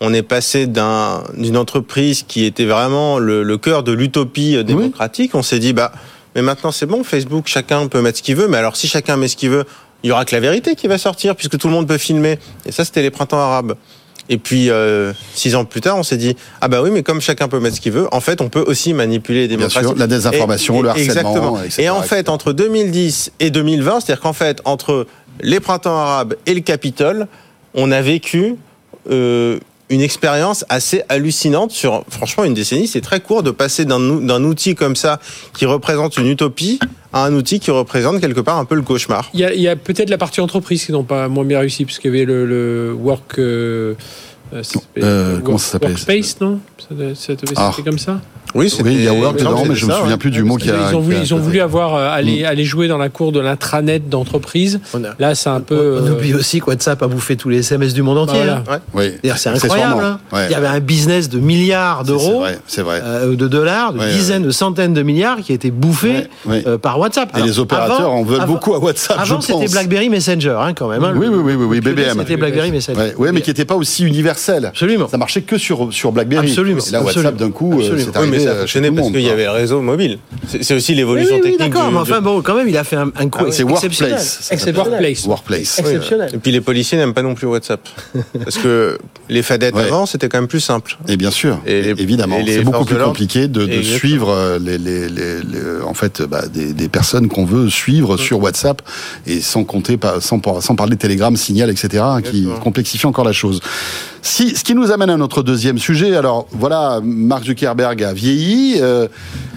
on 0.00 0.12
est 0.12 0.22
passé 0.22 0.66
d'une 0.66 1.56
entreprise 1.56 2.24
qui 2.26 2.44
était 2.44 2.64
vraiment 2.64 3.18
le, 3.18 3.56
cœur 3.58 3.82
de 3.82 3.92
l'utopie 3.92 4.56
euh, 4.56 4.62
démocratique. 4.62 5.34
On 5.34 5.42
s'est 5.42 5.58
dit, 5.58 5.72
bah, 5.72 5.92
mais 6.34 6.42
maintenant 6.42 6.72
c'est 6.72 6.86
bon, 6.86 7.04
Facebook, 7.04 7.46
chacun 7.46 7.86
peut 7.88 8.00
mettre 8.00 8.18
ce 8.18 8.22
qu'il 8.22 8.36
veut. 8.36 8.48
Mais 8.48 8.58
alors, 8.58 8.76
si 8.76 8.88
chacun 8.88 9.16
met 9.16 9.28
ce 9.28 9.36
qu'il 9.36 9.50
veut, 9.50 9.64
il 10.02 10.08
y 10.08 10.12
aura 10.12 10.24
que 10.24 10.34
la 10.34 10.40
vérité 10.40 10.74
qui 10.74 10.86
va 10.86 10.98
sortir, 10.98 11.34
puisque 11.34 11.58
tout 11.58 11.68
le 11.68 11.72
monde 11.72 11.88
peut 11.88 11.98
filmer. 11.98 12.38
Et 12.66 12.72
ça, 12.72 12.84
c'était 12.84 13.02
les 13.02 13.10
printemps 13.10 13.38
arabes. 13.38 13.74
Et 14.28 14.38
puis, 14.38 14.70
euh, 14.70 15.12
six 15.34 15.54
ans 15.54 15.64
plus 15.64 15.80
tard, 15.80 15.98
on 15.98 16.02
s'est 16.02 16.16
dit, 16.16 16.34
ah 16.60 16.68
bah 16.68 16.82
oui, 16.82 16.90
mais 16.90 17.02
comme 17.02 17.20
chacun 17.20 17.48
peut 17.48 17.60
mettre 17.60 17.76
ce 17.76 17.80
qu'il 17.80 17.92
veut, 17.92 18.08
en 18.12 18.20
fait, 18.20 18.40
on 18.40 18.48
peut 18.48 18.64
aussi 18.66 18.94
manipuler 18.94 19.42
les 19.42 19.48
démocraties. 19.48 19.80
Bien 19.80 19.88
sûr, 19.88 19.98
la 19.98 20.06
désinformation, 20.06 20.82
le 20.82 20.88
harcèlement. 20.88 21.58
Exactement. 21.58 21.58
et 21.78 21.90
en 21.90 22.02
fait, 22.02 22.28
entre 22.28 22.52
2010 22.52 23.32
et 23.40 23.50
2020, 23.50 24.00
c'est-à-dire 24.00 24.22
qu'en 24.22 24.32
fait, 24.32 24.62
entre 24.64 25.06
les 25.40 25.60
printemps 25.60 25.96
arabes 25.96 26.34
et 26.46 26.54
le 26.54 26.60
Capitole, 26.60 27.26
on 27.74 27.90
a 27.90 28.00
vécu 28.00 28.56
euh, 29.10 29.58
une 29.90 30.00
expérience 30.00 30.64
assez 30.68 31.02
hallucinante 31.08 31.70
sur, 31.70 32.04
franchement, 32.08 32.44
une 32.44 32.54
décennie. 32.54 32.86
C'est 32.86 33.00
très 33.00 33.20
court 33.20 33.42
de 33.42 33.50
passer 33.50 33.84
d'un 33.84 34.44
outil 34.44 34.74
comme 34.74 34.96
ça 34.96 35.20
qui 35.56 35.66
représente 35.66 36.16
une 36.16 36.28
utopie 36.28 36.78
à 37.12 37.24
un 37.24 37.34
outil 37.34 37.60
qui 37.60 37.70
représente 37.70 38.20
quelque 38.20 38.40
part 38.40 38.58
un 38.58 38.64
peu 38.64 38.74
le 38.74 38.82
cauchemar. 38.82 39.30
Il 39.34 39.40
y 39.40 39.68
a, 39.68 39.76
peut-être 39.76 40.10
la 40.10 40.18
partie 40.18 40.40
entreprise 40.40 40.84
qui 40.84 40.92
n'ont 40.92 41.04
pas 41.04 41.28
moins 41.28 41.44
bien 41.44 41.60
réussi, 41.60 41.84
puisqu'il 41.84 42.12
y 42.12 42.16
avait 42.16 42.24
le, 42.24 42.96
work. 42.98 43.38
Euh, 43.38 43.94
euh, 44.52 44.62
euh, 44.98 45.40
comment 45.40 45.58
ça 45.58 45.72
s'appelle 45.72 45.90
Workspace, 45.90 46.40
non? 46.40 46.60
Ça 46.78 46.94
devait 47.34 47.54
ah. 47.56 47.72
comme 47.84 47.98
ça? 47.98 48.20
Oui, 48.54 48.72
il 48.84 49.02
y 49.02 49.08
a 49.08 49.12
Word 49.12 49.34
dedans, 49.34 49.64
mais 49.68 49.74
je 49.74 49.86
me 49.86 49.92
souviens 49.92 50.18
plus 50.18 50.30
du 50.30 50.42
mot 50.42 50.56
qui 50.56 50.70
a. 50.70 50.90
Ils 50.90 50.96
ont 50.96 51.00
voulu, 51.00 51.16
ils 51.16 51.34
ont 51.34 51.38
voulu 51.38 51.60
avoir 51.60 51.94
euh, 51.94 52.08
aller, 52.10 52.42
mm. 52.42 52.46
aller 52.46 52.64
jouer 52.64 52.88
dans 52.88 52.98
la 52.98 53.08
cour 53.08 53.32
de 53.32 53.40
l'intranet 53.40 54.08
d'entreprise. 54.08 54.80
Là, 55.18 55.34
c'est 55.34 55.50
un 55.50 55.60
peu. 55.60 56.00
On, 56.02 56.12
oublie 56.14 56.34
aussi 56.34 56.60
que 56.60 56.66
WhatsApp 56.66 57.02
a 57.02 57.06
bouffé 57.06 57.36
tous 57.36 57.48
les 57.48 57.58
SMS 57.58 57.94
du 57.94 58.02
monde 58.02 58.18
entier. 58.18 58.40
Oui. 58.92 59.12
C'est 59.36 59.48
incroyable. 59.48 60.02
Hein. 60.02 60.18
Il 60.48 60.52
y 60.52 60.54
avait 60.54 60.66
un 60.66 60.80
business 60.80 61.28
de 61.28 61.38
milliards 61.38 62.04
d'euros, 62.04 62.44
c'est 62.66 62.82
vrai, 62.82 63.00
euh, 63.02 63.34
de 63.34 63.48
dollars, 63.48 63.92
de 63.92 64.00
dizaines, 64.10 64.42
de 64.42 64.50
centaines 64.50 64.94
de 64.94 65.02
milliards 65.02 65.38
qui 65.38 65.52
a 65.52 65.54
été 65.54 65.70
bouffé 65.70 66.28
euh, 66.48 66.78
par 66.78 66.98
WhatsApp. 66.98 67.36
Et 67.38 67.42
les 67.42 67.58
opérateurs 67.58 68.12
en 68.12 68.22
veulent 68.22 68.46
beaucoup 68.46 68.74
à 68.74 68.78
WhatsApp. 68.78 69.18
Avant, 69.18 69.40
c'était 69.40 69.68
BlackBerry 69.68 70.08
Messenger, 70.08 70.56
hein, 70.60 70.74
quand 70.74 70.88
même. 70.88 71.02
Hein. 71.02 71.14
oui, 71.16 71.26
oui, 71.28 71.54
oui, 71.56 71.64
oui, 71.64 71.80
BBM. 71.80 72.18
C'était 72.18 72.36
BlackBerry 72.36 72.70
Messenger. 72.70 73.14
Oui, 73.18 73.28
mais 73.32 73.40
qui 73.40 73.50
n'était 73.50 73.64
pas 73.64 73.76
aussi 73.76 74.04
universel. 74.04 74.66
Absolument. 74.66 75.08
Ça 75.08 75.18
marchait 75.18 75.42
que 75.42 75.58
sur 75.58 75.92
sur 75.92 76.12
BlackBerry. 76.12 76.48
Absolument. 76.48 76.82
là, 76.92 77.02
WhatsApp 77.02 77.36
d'un 77.36 77.50
coup, 77.50 77.80
c'est 77.82 78.43
fonctionner. 78.52 78.88
Ça 78.88 78.92
fonctionnait 78.92 78.92
parce 78.92 79.10
qu'il 79.10 79.20
y 79.20 79.30
avait 79.30 79.44
le 79.44 79.50
réseau 79.50 79.80
mobile. 79.80 80.18
C'est 80.60 80.74
aussi 80.74 80.94
l'évolution 80.94 81.40
technique. 81.40 81.58
D'accord, 81.58 81.90
mais 81.90 81.98
enfin 81.98 82.20
bon, 82.20 82.42
quand 82.42 82.54
même, 82.54 82.68
il 82.68 82.76
a 82.76 82.84
fait 82.84 82.96
un, 82.96 83.10
coup 83.28 83.44
ah, 83.46 83.52
C'est 83.52 83.62
Workplace. 83.62 84.50
Workplace. 84.74 85.26
Workplace. 85.26 85.78
Exceptionnel. 85.78 86.30
Et 86.34 86.38
puis 86.38 86.52
les 86.52 86.60
policiers 86.60 86.98
n'aiment 86.98 87.14
pas 87.14 87.22
non 87.22 87.34
plus 87.34 87.46
WhatsApp. 87.46 87.80
parce 88.44 88.58
que 88.58 88.98
les 89.28 89.42
fadettes 89.42 89.76
avant, 89.76 90.06
c'était 90.06 90.28
quand 90.28 90.38
même 90.38 90.48
plus 90.48 90.60
simple. 90.60 90.96
Et 91.08 91.16
bien 91.16 91.30
sûr, 91.30 91.60
et 91.66 91.90
évidemment. 91.90 92.38
C'est 92.46 92.62
beaucoup 92.62 92.84
plus 92.84 92.98
compliqué 92.98 93.48
de, 93.48 93.66
de 93.66 93.82
suivre 93.82 94.30
euh, 94.30 94.58
les, 94.58 94.78
les, 94.78 95.08
les, 95.08 95.40
en 95.84 95.94
fait, 95.94 96.22
bah, 96.22 96.46
des, 96.46 96.72
des, 96.72 96.88
personnes 96.88 97.28
qu'on 97.28 97.44
veut 97.44 97.68
suivre 97.68 98.16
sur 98.16 98.40
WhatsApp 98.40 98.82
et 99.26 99.40
sans 99.40 99.64
compter, 99.64 99.98
sans, 100.20 100.40
sans 100.60 100.76
parler 100.76 100.94
de 100.94 101.00
Telegram, 101.00 101.34
Signal, 101.36 101.70
etc., 101.70 102.04
qui 102.22 102.46
complexifie 102.62 103.06
encore 103.06 103.24
la 103.24 103.32
chose. 103.32 103.60
Si, 104.26 104.56
ce 104.56 104.64
qui 104.64 104.74
nous 104.74 104.90
amène 104.90 105.10
à 105.10 105.18
notre 105.18 105.42
deuxième 105.42 105.78
sujet. 105.78 106.16
Alors 106.16 106.46
voilà, 106.50 107.00
Mark 107.04 107.44
Zuckerberg 107.44 108.02
a 108.02 108.14
vieilli. 108.14 108.76
Euh, 108.80 109.06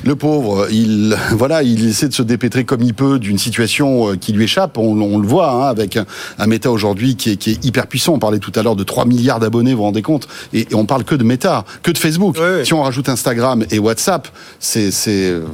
le 0.03 0.15
pauvre, 0.17 0.67
il 0.69 1.17
voilà, 1.32 1.63
il 1.63 1.88
essaie 1.88 2.10
de 2.10 2.13
se 2.13 2.21
dépêtrer 2.21 2.65
comme 2.65 2.82
il 2.82 2.93
peut 2.93 3.17
d'une 3.17 3.38
situation 3.38 4.10
euh, 4.10 4.15
qui 4.17 4.34
lui 4.34 4.43
échappe. 4.43 4.77
On, 4.77 5.01
on 5.01 5.19
le 5.19 5.27
voit 5.27 5.51
hein, 5.51 5.69
avec 5.69 5.95
un, 5.95 6.06
un 6.38 6.47
Meta 6.47 6.69
aujourd'hui 6.69 7.15
qui 7.15 7.32
est, 7.32 7.36
qui 7.38 7.51
est, 7.51 7.65
hyper 7.65 7.88
puissant. 7.88 8.15
On 8.15 8.19
parlait 8.19 8.39
tout 8.39 8.51
à 8.56 8.62
l'heure 8.62 8.75
de 8.75 8.84
3 8.84 9.06
milliards 9.06 9.39
d'abonnés, 9.39 9.71
vous 9.71 9.77
vous 9.77 9.84
rendez 9.84 10.01
compte? 10.01 10.27
Et, 10.51 10.67
on 10.73 10.86
parle 10.86 11.06
que 11.06 11.15
de 11.15 11.23
Meta, 11.23 11.63
que 11.82 11.91
de 11.91 11.97
Facebook. 11.97 12.38
Si 12.65 12.73
on 12.73 12.84
rajoute 12.84 13.08
Instagram 13.08 13.63
et 13.71 13.80
WhatsApp, 13.80 14.27
c'est 14.60 14.91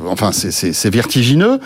enfin 0.07 0.31
c'est 0.31 0.89
vertigineux. 0.89 1.59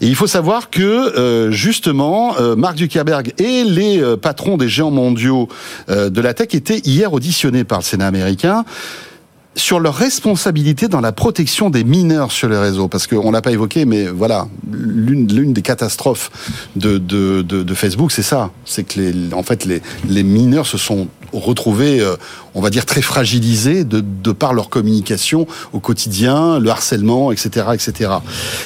Et 0.00 0.06
il 0.06 0.14
faut 0.14 0.28
savoir 0.28 0.70
que 0.70 0.80
euh, 0.82 1.50
justement, 1.50 2.36
Mark 2.56 2.78
Zuckerberg 2.78 3.34
et 3.38 3.64
les 3.64 4.00
patrons 4.22 4.56
des 4.56 4.68
géants 4.68 4.92
mondiaux 4.92 5.48
de 5.88 6.20
la 6.20 6.32
tech 6.32 6.54
étaient 6.54 6.80
hier 6.92 7.12
auditionné 7.12 7.64
par 7.64 7.78
le 7.78 7.84
Sénat 7.84 8.06
américain 8.06 8.64
sur 9.54 9.80
leur 9.80 9.94
responsabilité 9.94 10.88
dans 10.88 11.00
la 11.00 11.12
protection 11.12 11.68
des 11.68 11.84
mineurs 11.84 12.32
sur 12.32 12.48
les 12.48 12.56
réseaux, 12.56 12.88
parce 12.88 13.06
qu'on 13.06 13.30
l'a 13.30 13.42
pas 13.42 13.52
évoqué, 13.52 13.84
mais 13.84 14.06
voilà, 14.06 14.46
l'une 14.70 15.52
des 15.52 15.62
catastrophes 15.62 16.30
de, 16.74 17.74
Facebook, 17.74 18.12
c'est 18.12 18.22
ça, 18.22 18.50
c'est 18.64 18.84
que 18.84 19.00
les, 19.00 19.34
en 19.34 19.42
fait 19.42 19.64
les, 19.64 19.82
les 20.08 20.22
mineurs 20.22 20.66
se 20.66 20.78
sont 20.78 21.08
retrouvés, 21.32 22.00
euh, 22.00 22.16
on 22.54 22.60
va 22.60 22.70
dire, 22.70 22.86
très 22.86 23.02
fragilisés 23.02 23.84
de, 23.84 24.00
de 24.00 24.32
par 24.32 24.54
leur 24.54 24.68
communication 24.68 25.46
au 25.72 25.80
quotidien, 25.80 26.58
le 26.58 26.70
harcèlement, 26.70 27.32
etc., 27.32 27.66
etc. 27.74 28.10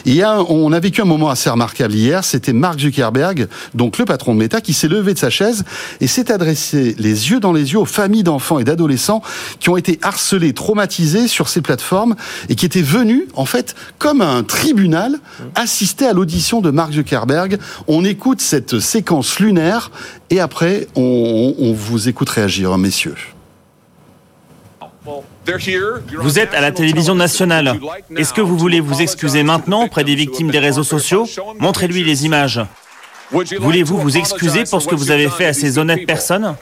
Et 0.04 0.22
on 0.24 0.72
a 0.72 0.80
vécu 0.80 1.00
un 1.00 1.06
moment 1.06 1.30
assez 1.30 1.50
remarquable 1.50 1.94
hier. 1.94 2.24
C'était 2.24 2.52
Mark 2.52 2.80
Zuckerberg, 2.80 3.48
donc 3.74 3.98
le 3.98 4.04
patron 4.04 4.34
de 4.34 4.38
Meta, 4.38 4.60
qui 4.60 4.72
s'est 4.72 4.88
levé 4.88 5.14
de 5.14 5.18
sa 5.18 5.30
chaise 5.30 5.64
et 6.00 6.06
s'est 6.06 6.32
adressé 6.32 6.94
les 6.98 7.30
yeux 7.30 7.40
dans 7.40 7.52
les 7.52 7.72
yeux 7.72 7.78
aux 7.78 7.84
familles 7.84 8.22
d'enfants 8.22 8.58
et 8.58 8.64
d'adolescents 8.64 9.22
qui 9.60 9.68
ont 9.68 9.76
été 9.76 9.98
harcelés, 10.02 10.52
traumatisés 10.52 11.28
sur 11.28 11.48
ces 11.48 11.60
plateformes 11.60 12.16
et 12.48 12.54
qui 12.54 12.66
étaient 12.66 12.82
venus, 12.82 13.24
en 13.34 13.46
fait, 13.46 13.74
comme 13.98 14.20
un 14.20 14.42
tribunal, 14.42 15.18
assister 15.54 16.06
à 16.06 16.12
l'audition 16.12 16.60
de 16.60 16.70
Mark 16.70 16.92
Zuckerberg. 16.92 17.58
On 17.86 18.04
écoute 18.04 18.40
cette 18.40 18.80
séquence 18.80 19.38
lunaire 19.38 19.90
et 20.30 20.40
après, 20.40 20.88
on, 20.96 21.54
on 21.58 21.72
vous 21.72 22.08
écoute 22.08 22.28
réagir, 22.28 22.76
messieurs. 22.78 23.14
Vous 26.18 26.38
êtes 26.38 26.54
à 26.54 26.60
la 26.60 26.72
télévision 26.72 27.14
nationale. 27.14 27.78
Est-ce 28.16 28.32
que 28.32 28.40
vous 28.40 28.56
voulez 28.56 28.80
vous 28.80 29.00
excuser 29.00 29.42
maintenant 29.42 29.84
auprès 29.84 30.04
des 30.04 30.14
victimes 30.14 30.50
des 30.50 30.58
réseaux 30.58 30.84
sociaux? 30.84 31.26
Montrez-lui 31.58 32.02
les 32.02 32.26
images. 32.26 32.60
Voulez-vous 33.30 33.98
vous 33.98 34.16
excuser 34.16 34.64
pour 34.64 34.82
ce 34.82 34.88
que 34.88 34.94
vous 34.94 35.10
avez 35.10 35.28
fait 35.28 35.46
à 35.46 35.52
ces 35.52 35.78
honnêtes 35.78 36.06
personnes? 36.06 36.56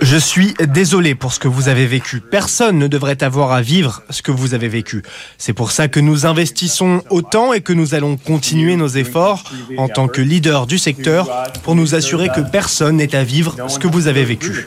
Je 0.00 0.16
suis 0.16 0.54
désolé 0.68 1.14
pour 1.14 1.32
ce 1.32 1.38
que 1.38 1.48
vous 1.48 1.68
avez 1.68 1.86
vécu. 1.86 2.20
Personne 2.20 2.78
ne 2.78 2.86
devrait 2.86 3.22
avoir 3.22 3.52
à 3.52 3.60
vivre 3.60 4.02
ce 4.10 4.22
que 4.22 4.30
vous 4.30 4.54
avez 4.54 4.68
vécu. 4.68 5.02
C'est 5.36 5.52
pour 5.52 5.70
ça 5.70 5.88
que 5.88 6.00
nous 6.00 6.26
investissons 6.26 7.02
autant 7.10 7.52
et 7.52 7.60
que 7.60 7.72
nous 7.72 7.94
allons 7.94 8.16
continuer 8.16 8.76
nos 8.76 8.88
efforts 8.88 9.44
en 9.76 9.88
tant 9.88 10.08
que 10.08 10.22
leader 10.22 10.66
du 10.66 10.78
secteur 10.78 11.28
pour 11.64 11.74
nous 11.74 11.94
assurer 11.94 12.28
que 12.28 12.40
personne 12.40 12.96
n'ait 12.96 13.14
à 13.14 13.24
vivre 13.24 13.56
ce 13.68 13.78
que 13.78 13.88
vous 13.88 14.08
avez 14.08 14.24
vécu. 14.24 14.66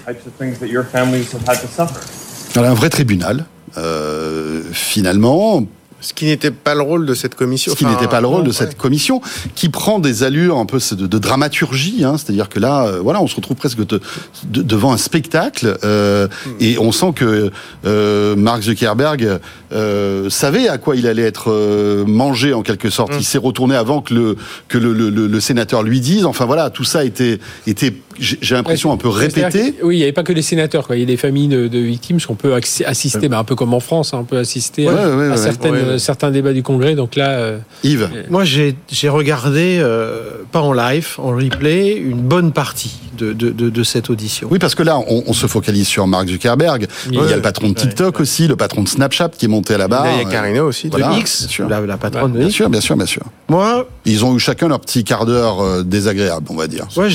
un 2.55 2.73
vrai 2.73 2.89
tribunal, 2.89 3.45
euh, 3.77 4.63
finalement, 4.71 5.65
ce 6.01 6.13
qui 6.13 6.25
n'était 6.25 6.51
pas 6.51 6.75
le 6.75 6.81
rôle 6.81 7.05
de 7.05 7.13
cette 7.13 7.35
commission. 7.35 7.71
Ce 7.71 7.77
qui 7.77 7.85
n'était 7.85 8.07
pas 8.07 8.21
le 8.21 8.27
rôle 8.27 8.43
de 8.43 8.51
cette 8.51 8.77
commission, 8.77 9.21
qui 9.55 9.69
prend 9.69 9.99
des 9.99 10.23
allures 10.23 10.57
un 10.57 10.65
peu 10.65 10.79
de, 10.91 11.07
de 11.07 11.17
dramaturgie, 11.17 12.03
hein, 12.03 12.15
c'est-à-dire 12.17 12.49
que 12.49 12.59
là, 12.59 12.85
euh, 12.85 12.99
voilà, 13.01 13.21
on 13.21 13.27
se 13.27 13.35
retrouve 13.35 13.57
presque 13.57 13.85
de, 13.85 13.99
devant 14.45 14.93
un 14.93 14.97
spectacle, 14.97 15.77
euh, 15.83 16.27
et 16.59 16.77
on 16.79 16.91
sent 16.91 17.13
que 17.15 17.51
euh, 17.85 18.35
Mark 18.35 18.61
Zuckerberg 18.61 19.39
euh, 19.71 20.29
savait 20.29 20.67
à 20.67 20.77
quoi 20.77 20.95
il 20.95 21.07
allait 21.07 21.23
être 21.23 21.51
euh, 21.51 22.05
mangé 22.05 22.53
en 22.53 22.61
quelque 22.61 22.89
sorte. 22.89 23.13
Il 23.17 23.25
s'est 23.25 23.37
retourné 23.37 23.75
avant 23.75 24.01
que 24.01 24.13
le 24.13 24.37
que 24.67 24.77
le, 24.77 24.93
le, 24.93 25.09
le, 25.09 25.39
sénateur 25.39 25.83
lui 25.83 25.99
dise. 25.99 26.25
Enfin 26.25 26.45
voilà, 26.45 26.69
tout 26.69 26.83
ça 26.83 27.03
était 27.03 27.39
était, 27.67 27.93
j'ai 28.19 28.55
l'impression 28.55 28.91
un 28.91 28.97
peu 28.97 29.09
répété. 29.09 29.75
Oui, 29.83 29.95
il 29.95 29.97
n'y 29.97 30.03
avait 30.03 30.11
pas 30.11 30.23
que 30.23 30.33
les 30.33 30.41
sénateurs, 30.41 30.87
quoi. 30.87 30.95
Il 30.95 30.99
y 30.99 31.03
a 31.03 31.05
des 31.05 31.17
familles 31.17 31.47
de, 31.47 31.67
de 31.67 31.79
victimes, 31.79 32.19
qu'on 32.21 32.35
peut 32.35 32.53
assister, 32.85 33.29
bah, 33.29 33.39
un 33.39 33.43
peu 33.43 33.55
comme 33.55 33.73
en 33.73 33.79
France, 33.79 34.13
hein, 34.13 34.19
on 34.21 34.25
peut 34.25 34.37
assister 34.37 34.87
à, 34.87 35.31
à 35.31 35.37
certaines 35.37 35.88
euh, 35.89 35.97
certains 35.97 36.31
débats 36.31 36.53
du 36.53 36.63
Congrès. 36.63 36.95
Donc 36.95 37.15
là, 37.15 37.31
euh, 37.31 37.57
Yves, 37.83 38.09
moi 38.29 38.43
j'ai 38.43 38.75
regardé 39.09 39.79
euh, 39.81 40.43
pas 40.51 40.61
en 40.61 40.73
live, 40.73 41.15
en 41.17 41.29
replay, 41.35 41.95
une 41.95 42.21
bonne 42.21 42.51
partie 42.51 42.99
de, 43.17 43.33
de, 43.33 43.51
de, 43.51 43.83
cette 43.83 44.09
audition. 44.09 44.47
Oui, 44.51 44.59
parce 44.59 44.75
que 44.75 44.83
là, 44.83 44.97
on, 44.97 45.23
on, 45.27 45.33
se 45.33 45.47
focalise 45.47 45.87
sur 45.87 46.07
Mark 46.07 46.27
Zuckerberg. 46.27 46.87
Il 47.11 47.15
y 47.15 47.19
a 47.19 47.35
le 47.35 47.41
patron 47.41 47.69
de 47.69 47.73
TikTok 47.73 48.19
aussi, 48.19 48.47
le 48.47 48.55
patron 48.55 48.83
de 48.83 48.87
Snapchat 48.87 49.29
qui 49.29 49.45
est 49.45 49.49
monté 49.49 49.73
à 49.73 49.77
la 49.77 49.87
barre. 49.87 50.07
Il 50.11 50.23
y 50.23 50.25
a 50.25 50.29
Carino 50.29 50.67
aussi, 50.67 50.89
de 50.89 50.99
X, 51.17 51.59
la, 51.67 51.81
la, 51.81 51.97
patronne 51.97 52.33
de 52.33 52.37
X. 52.37 52.45
Bien 52.45 52.51
sûr, 52.51 52.69
bien 52.69 52.81
sûr, 52.81 52.95
bien 52.95 53.05
sûr. 53.05 53.23
Moi, 53.49 53.87
ils 54.05 54.23
ont 54.23 54.35
eu 54.35 54.39
chacun 54.39 54.67
leur 54.67 54.79
petit 54.79 55.03
quart 55.03 55.25
d'heure 55.25 55.83
désagréable, 55.83 56.45
on 56.49 56.55
va 56.55 56.67
dire. 56.67 56.87
Ouais, 56.95 57.09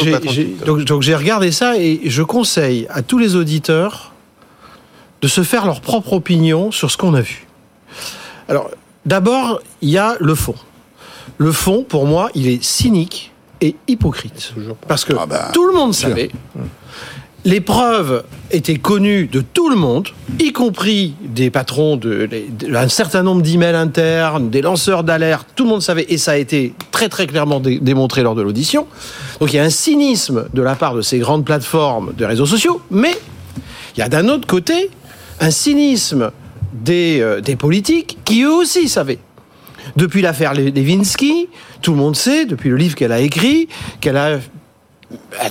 donc, 0.67 0.85
donc 0.85 1.03
j'ai 1.03 1.15
regardé 1.15 1.53
ça 1.53 1.79
et 1.79 2.01
je 2.05 2.23
conseille 2.23 2.87
à 2.91 3.03
tous 3.03 3.19
les 3.19 3.37
auditeurs 3.37 4.13
de 5.25 5.29
se 5.29 5.43
faire 5.43 5.65
leur 5.65 5.81
propre 5.81 6.13
opinion 6.13 6.71
sur 6.71 6.91
ce 6.91 6.99
qu'on 6.99 7.15
a 7.15 7.23
vu. 7.23 7.47
Alors, 8.49 8.71
d'abord, 9.07 9.61
il 9.81 9.91
y 9.91 9.99
a 9.99 10.17
le 10.21 10.35
fond. 10.35 10.55
Le 11.39 11.53
fond, 11.53 11.85
pour 11.89 12.07
moi, 12.07 12.31
il 12.35 12.49
est 12.49 12.63
cynique 12.63 13.33
et 13.61 13.77
hypocrite. 13.89 14.53
Parce 14.87 15.05
que 15.05 15.15
ah 15.19 15.27
bah, 15.27 15.51
tout 15.53 15.67
le 15.67 15.73
monde 15.73 15.95
savait. 15.95 16.31
Les 17.47 17.61
preuves 17.61 18.25
étaient 18.51 18.79
connues 18.79 19.27
de 19.27 19.43
tout 19.43 19.69
le 19.69 19.77
monde, 19.77 20.09
y 20.41 20.53
compris 20.53 21.15
des 21.21 21.51
patrons 21.51 21.99
d'un 21.99 22.89
certain 22.89 23.23
nombre 23.23 23.43
d'emails 23.43 23.75
internes, 23.75 24.49
des 24.49 24.63
lanceurs 24.63 25.05
d'alerte, 25.05 25.49
tout 25.55 25.65
le 25.65 25.71
monde 25.71 25.83
savait, 25.83 26.07
et 26.09 26.17
ça 26.17 26.33
a 26.33 26.37
été 26.37 26.73
très 26.91 27.11
très 27.11 27.27
clairement 27.27 27.61
démontré 27.61 28.23
lors 28.23 28.35
de 28.35 28.41
l'audition. 28.41 28.87
Donc 29.41 29.53
il 29.53 29.57
y 29.57 29.59
a 29.59 29.63
un 29.63 29.71
cynisme 29.71 30.47
de 30.55 30.63
la 30.63 30.75
part 30.75 30.95
de 30.95 31.03
ces 31.03 31.19
grandes 31.19 31.45
plateformes 31.45 32.15
de 32.17 32.25
réseaux 32.25 32.47
sociaux, 32.47 32.81
mais 32.91 33.15
il 33.95 34.01
y 34.01 34.03
a 34.03 34.09
d'un 34.09 34.29
autre 34.29 34.47
côté 34.47 34.89
un 35.41 35.51
cynisme 35.51 36.31
des, 36.75 37.21
euh, 37.21 37.41
des 37.41 37.57
politiques 37.57 38.19
qui 38.25 38.43
eux 38.43 38.53
aussi 38.53 38.89
savaient. 38.89 39.21
Depuis 39.97 40.23
l'affaire 40.23 40.55
Levinsky, 40.55 41.49
tout 41.83 41.93
le 41.93 41.99
monde 41.99 42.17
sait, 42.17 42.47
depuis 42.47 42.71
le 42.71 42.77
livre 42.77 42.95
qu'elle 42.95 43.13
a 43.13 43.21
écrit, 43.21 43.69
qu'elle 44.01 44.17
a 44.17 44.39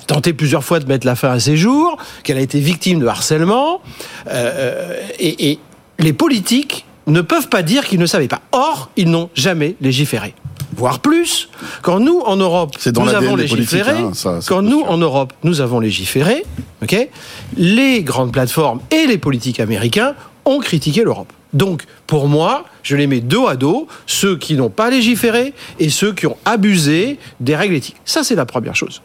tenté 0.08 0.34
plusieurs 0.34 0.64
fois 0.64 0.80
de 0.80 0.88
mettre 0.88 1.06
la 1.06 1.16
fin 1.16 1.32
à 1.32 1.40
ses 1.40 1.56
jours, 1.56 1.98
qu'elle 2.24 2.38
a 2.38 2.42
été 2.42 2.60
victime 2.60 3.00
de 3.00 3.08
harcèlement, 3.08 3.82
euh, 4.28 5.00
et, 5.20 5.52
et, 5.52 5.60
les 6.00 6.14
politiques 6.14 6.86
ne 7.06 7.22
peuvent 7.22 7.50
pas 7.50 7.62
dire 7.62 7.86
qu'ils 7.86 8.00
ne 8.00 8.08
savaient 8.08 8.28
pas. 8.28 8.42
Or, 8.52 8.90
ils 8.98 9.10
n'ont 9.10 9.30
jamais 9.36 9.76
légiféré. 9.80 10.34
Voire 10.76 11.00
plus, 11.00 11.50
quand 11.84 12.00
nous, 12.00 12.22
en 12.22 12.36
Europe, 12.36 12.76
nous 12.86 13.10
avons 13.10 13.36
légiféré, 13.36 13.92
hein, 13.92 14.12
ça, 14.14 14.40
quand 14.48 14.64
nous, 14.64 14.82
en 14.82 14.98
Europe, 14.98 15.34
nous 15.44 15.62
avons 15.62 15.80
légiféré, 15.80 16.44
ok, 16.82 17.10
les 17.58 18.02
grandes 18.02 18.32
plateformes 18.32 18.80
et 18.90 19.06
les 19.06 19.20
politiques 19.20 19.60
américains 19.60 20.16
ont 20.46 20.60
critiqué 20.60 21.04
l'Europe. 21.04 21.32
Donc, 21.54 21.84
pour 22.08 22.28
moi, 22.28 22.66
je 22.82 22.96
les 22.96 23.08
mets 23.08 23.22
dos 23.22 23.48
à 23.48 23.56
dos, 23.56 23.88
ceux 24.08 24.38
qui 24.38 24.56
n'ont 24.56 24.70
pas 24.70 24.90
légiféré 24.90 25.54
et 25.80 25.90
ceux 25.90 26.14
qui 26.14 26.26
ont 26.26 26.38
abusé 26.46 27.20
des 27.40 27.56
règles 27.56 27.76
éthiques. 27.76 27.98
Ça, 28.06 28.24
c'est 28.24 28.36
la 28.36 28.46
première 28.46 28.76
chose. 28.76 29.02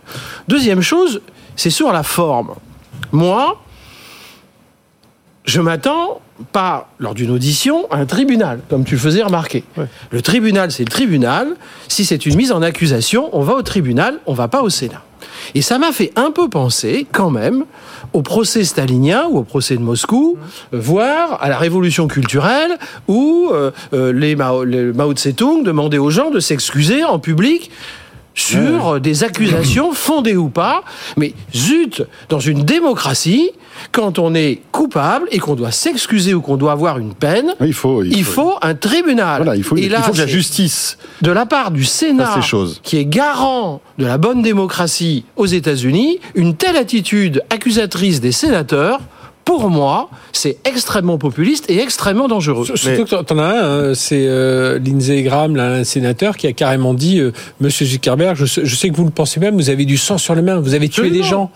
Deuxième 0.49 0.81
chose, 0.81 1.21
c'est 1.57 1.71
sur 1.71 1.93
la 1.93 2.03
forme. 2.03 2.55
Moi, 3.13 3.63
je 5.45 5.61
m'attends 5.61 6.21
pas 6.53 6.89
lors 6.99 7.15
d'une 7.15 7.31
audition 7.31 7.87
un 7.91 8.07
tribunal, 8.07 8.61
comme 8.69 8.85
tu 8.85 8.95
le 8.95 9.01
faisais 9.01 9.23
remarquer. 9.23 9.65
Le 10.11 10.23
tribunal, 10.23 10.71
c'est 10.71 10.85
le 10.85 10.91
tribunal. 10.91 11.49
Si 11.89 12.05
c'est 12.05 12.27
une 12.27 12.37
mise 12.37 12.53
en 12.53 12.63
accusation, 12.63 13.29
on 13.33 13.43
va 13.43 13.55
au 13.55 13.63
tribunal, 13.63 14.19
on 14.27 14.35
va 14.35 14.49
pas 14.49 14.63
au 14.63 14.71
Sénat. 14.71 15.03
Et 15.55 15.63
ça 15.63 15.79
m'a 15.79 15.93
fait 15.93 16.13
un 16.17 16.31
peu 16.31 16.49
penser, 16.49 17.07
quand 17.13 17.31
même, 17.31 17.65
au 18.13 18.23
procès 18.23 18.65
stalinien 18.65 19.27
ou 19.31 19.39
au 19.39 19.43
procès 19.43 19.77
de 19.77 19.83
Moscou, 19.83 20.39
voire 20.73 21.43
à 21.43 21.49
la 21.49 21.59
révolution 21.59 22.07
culturelle 22.07 22.79
où 23.07 23.49
euh, 23.53 23.71
euh, 23.93 24.13
les, 24.13 24.37
Mao, 24.37 24.65
les 24.65 24.93
Mao 24.93 25.13
Tse-tung 25.13 25.63
demandaient 25.63 25.99
aux 25.99 26.11
gens 26.11 26.31
de 26.31 26.41
s'excuser 26.41 27.05
en 27.05 27.19
public 27.19 27.71
sur 28.39 29.01
des 29.01 29.25
accusations 29.25 29.93
fondées 29.93 30.37
ou 30.37 30.49
pas. 30.49 30.83
Mais 31.17 31.35
zut, 31.55 32.03
dans 32.29 32.41
une 32.41 32.65
démocratie, 32.65 33.51
quand 33.93 34.19
on 34.19 34.35
est 34.35 34.61
coupable 34.73 35.27
et 35.31 35.39
qu'on 35.39 35.55
doit 35.55 35.73
s'excuser 35.73 36.35
ou 36.35 36.41
qu'on 36.41 36.57
doit 36.57 36.73
avoir 36.73 36.99
une 36.99 37.15
peine, 37.15 37.55
il 37.61 37.73
faut, 37.73 38.03
il, 38.03 38.25
faut, 38.25 38.55
un 38.63 38.75
tribunal. 38.75 39.43
Voilà, 39.43 39.57
il 39.57 39.65
faut, 39.65 39.77
il 39.77 39.91
faut 39.91 40.17
la 40.17 40.27
justice. 40.27 40.99
De 41.23 41.31
la 41.31 41.47
part 41.47 41.71
du 41.71 41.85
Sénat, 41.85 42.41
qui 42.83 42.97
est 42.97 43.05
garant 43.05 43.81
de 43.99 44.07
la 44.07 44.19
bonne 44.19 44.43
démocratie 44.43 45.25
aux 45.37 45.47
États-Unis, 45.47 46.21
une 46.35 46.55
telle 46.55 46.77
attitude 46.77 47.43
accusatrice 47.51 48.21
des 48.21 48.33
sénateurs 48.33 49.01
pour 49.49 49.71
moi, 49.71 50.11
c'est 50.33 50.59
extrêmement 50.67 51.17
populiste 51.17 51.71
et 51.71 51.81
extrêmement 51.81 52.29
dangereux. 52.29 52.67
Surtout 52.67 53.07
que 53.07 53.23
t'en 53.23 53.39
as 53.39 53.45
un, 53.45 53.91
hein, 53.91 53.95
c'est 53.95 54.27
euh, 54.27 54.79
Lindsey 54.79 55.23
Graham, 55.23 55.59
un 55.59 55.85
sénateur, 55.85 56.37
qui 56.37 56.47
a 56.47 56.53
carrément 56.53 56.93
dit 56.93 57.19
euh, 57.19 57.33
Monsieur 57.59 57.87
Zuckerberg, 57.87 58.37
je, 58.37 58.45
sais 58.75 58.91
que 58.91 58.95
vous 58.95 59.07
le 59.07 59.11
pensez 59.11 59.41
même, 59.41 59.55
vous 59.55 59.71
avez 59.71 59.87
du 59.87 59.97
sang 59.97 60.19
sur 60.19 60.35
les 60.35 60.43
mains, 60.43 60.61
vous 60.61 60.75
avez 60.75 60.91
tué 60.91 61.09
des 61.09 61.23
gens. 61.23 61.51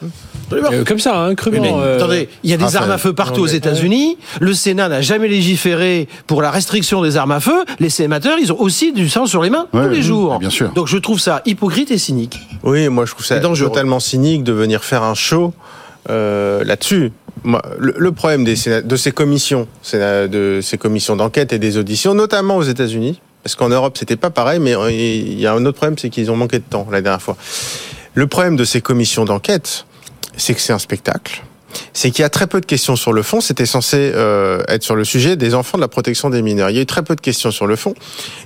Euh, 0.54 0.84
comme 0.84 1.00
ça, 1.00 1.18
hein, 1.18 1.34
crûment. 1.34 1.80
attendez, 1.80 2.30
il 2.42 2.48
y 2.48 2.54
a 2.54 2.56
des 2.56 2.76
armes 2.76 2.90
à 2.90 2.96
feu 2.96 3.12
partout 3.12 3.42
aux 3.42 3.46
États-Unis. 3.46 4.16
Le 4.40 4.54
Sénat 4.54 4.88
n'a 4.88 5.02
jamais 5.02 5.28
légiféré 5.28 6.08
pour 6.26 6.40
la 6.40 6.50
restriction 6.50 7.02
des 7.02 7.18
armes 7.18 7.32
à 7.32 7.40
feu. 7.40 7.64
Les 7.78 7.90
sénateurs, 7.90 8.38
ils 8.40 8.54
ont 8.54 8.60
aussi 8.60 8.92
du 8.94 9.10
sang 9.10 9.26
sur 9.26 9.42
les 9.42 9.50
mains 9.50 9.66
tous 9.70 9.88
les 9.90 10.00
jours. 10.00 10.38
Bien 10.38 10.50
sûr. 10.50 10.72
Donc 10.72 10.86
je 10.88 10.96
trouve 10.96 11.20
ça 11.20 11.42
hypocrite 11.44 11.90
et 11.90 11.98
cynique. 11.98 12.40
Oui, 12.62 12.88
moi 12.88 13.04
je 13.04 13.12
trouve 13.12 13.26
ça 13.26 13.38
totalement 13.38 14.00
cynique 14.00 14.44
de 14.44 14.52
venir 14.54 14.82
faire 14.82 15.02
un 15.02 15.14
show 15.14 15.52
là-dessus 16.08 17.12
le, 17.44 18.12
problème 18.12 18.44
de 18.44 18.96
ces 18.96 19.12
commissions, 19.12 19.66
de 19.92 20.60
ces 20.62 20.78
commissions 20.78 21.16
d'enquête 21.16 21.52
et 21.52 21.58
des 21.58 21.76
auditions, 21.78 22.14
notamment 22.14 22.56
aux 22.56 22.62
États-Unis, 22.62 23.20
parce 23.42 23.56
qu'en 23.56 23.68
Europe 23.68 23.96
c'était 23.98 24.16
pas 24.16 24.30
pareil, 24.30 24.60
mais 24.60 24.74
il 24.92 25.40
y 25.40 25.46
a 25.46 25.52
un 25.52 25.64
autre 25.64 25.76
problème, 25.78 25.98
c'est 25.98 26.10
qu'ils 26.10 26.30
ont 26.30 26.36
manqué 26.36 26.58
de 26.58 26.64
temps 26.64 26.86
la 26.90 27.00
dernière 27.00 27.22
fois. 27.22 27.36
Le 28.14 28.26
problème 28.26 28.56
de 28.56 28.64
ces 28.64 28.80
commissions 28.80 29.24
d'enquête, 29.24 29.86
c'est 30.36 30.54
que 30.54 30.60
c'est 30.60 30.72
un 30.72 30.78
spectacle 30.78 31.42
c'est 31.92 32.10
qu'il 32.10 32.22
y 32.22 32.24
a 32.24 32.28
très 32.28 32.46
peu 32.46 32.60
de 32.60 32.66
questions 32.66 32.96
sur 32.96 33.12
le 33.12 33.22
fond. 33.22 33.40
C'était 33.40 33.66
censé 33.66 34.12
euh, 34.14 34.62
être 34.68 34.82
sur 34.82 34.94
le 34.94 35.04
sujet 35.04 35.36
des 35.36 35.54
enfants 35.54 35.78
de 35.78 35.82
la 35.82 35.88
protection 35.88 36.30
des 36.30 36.42
mineurs. 36.42 36.70
Il 36.70 36.76
y 36.76 36.78
a 36.78 36.82
eu 36.82 36.86
très 36.86 37.02
peu 37.02 37.16
de 37.16 37.20
questions 37.20 37.50
sur 37.50 37.66
le 37.66 37.76
fond. 37.76 37.94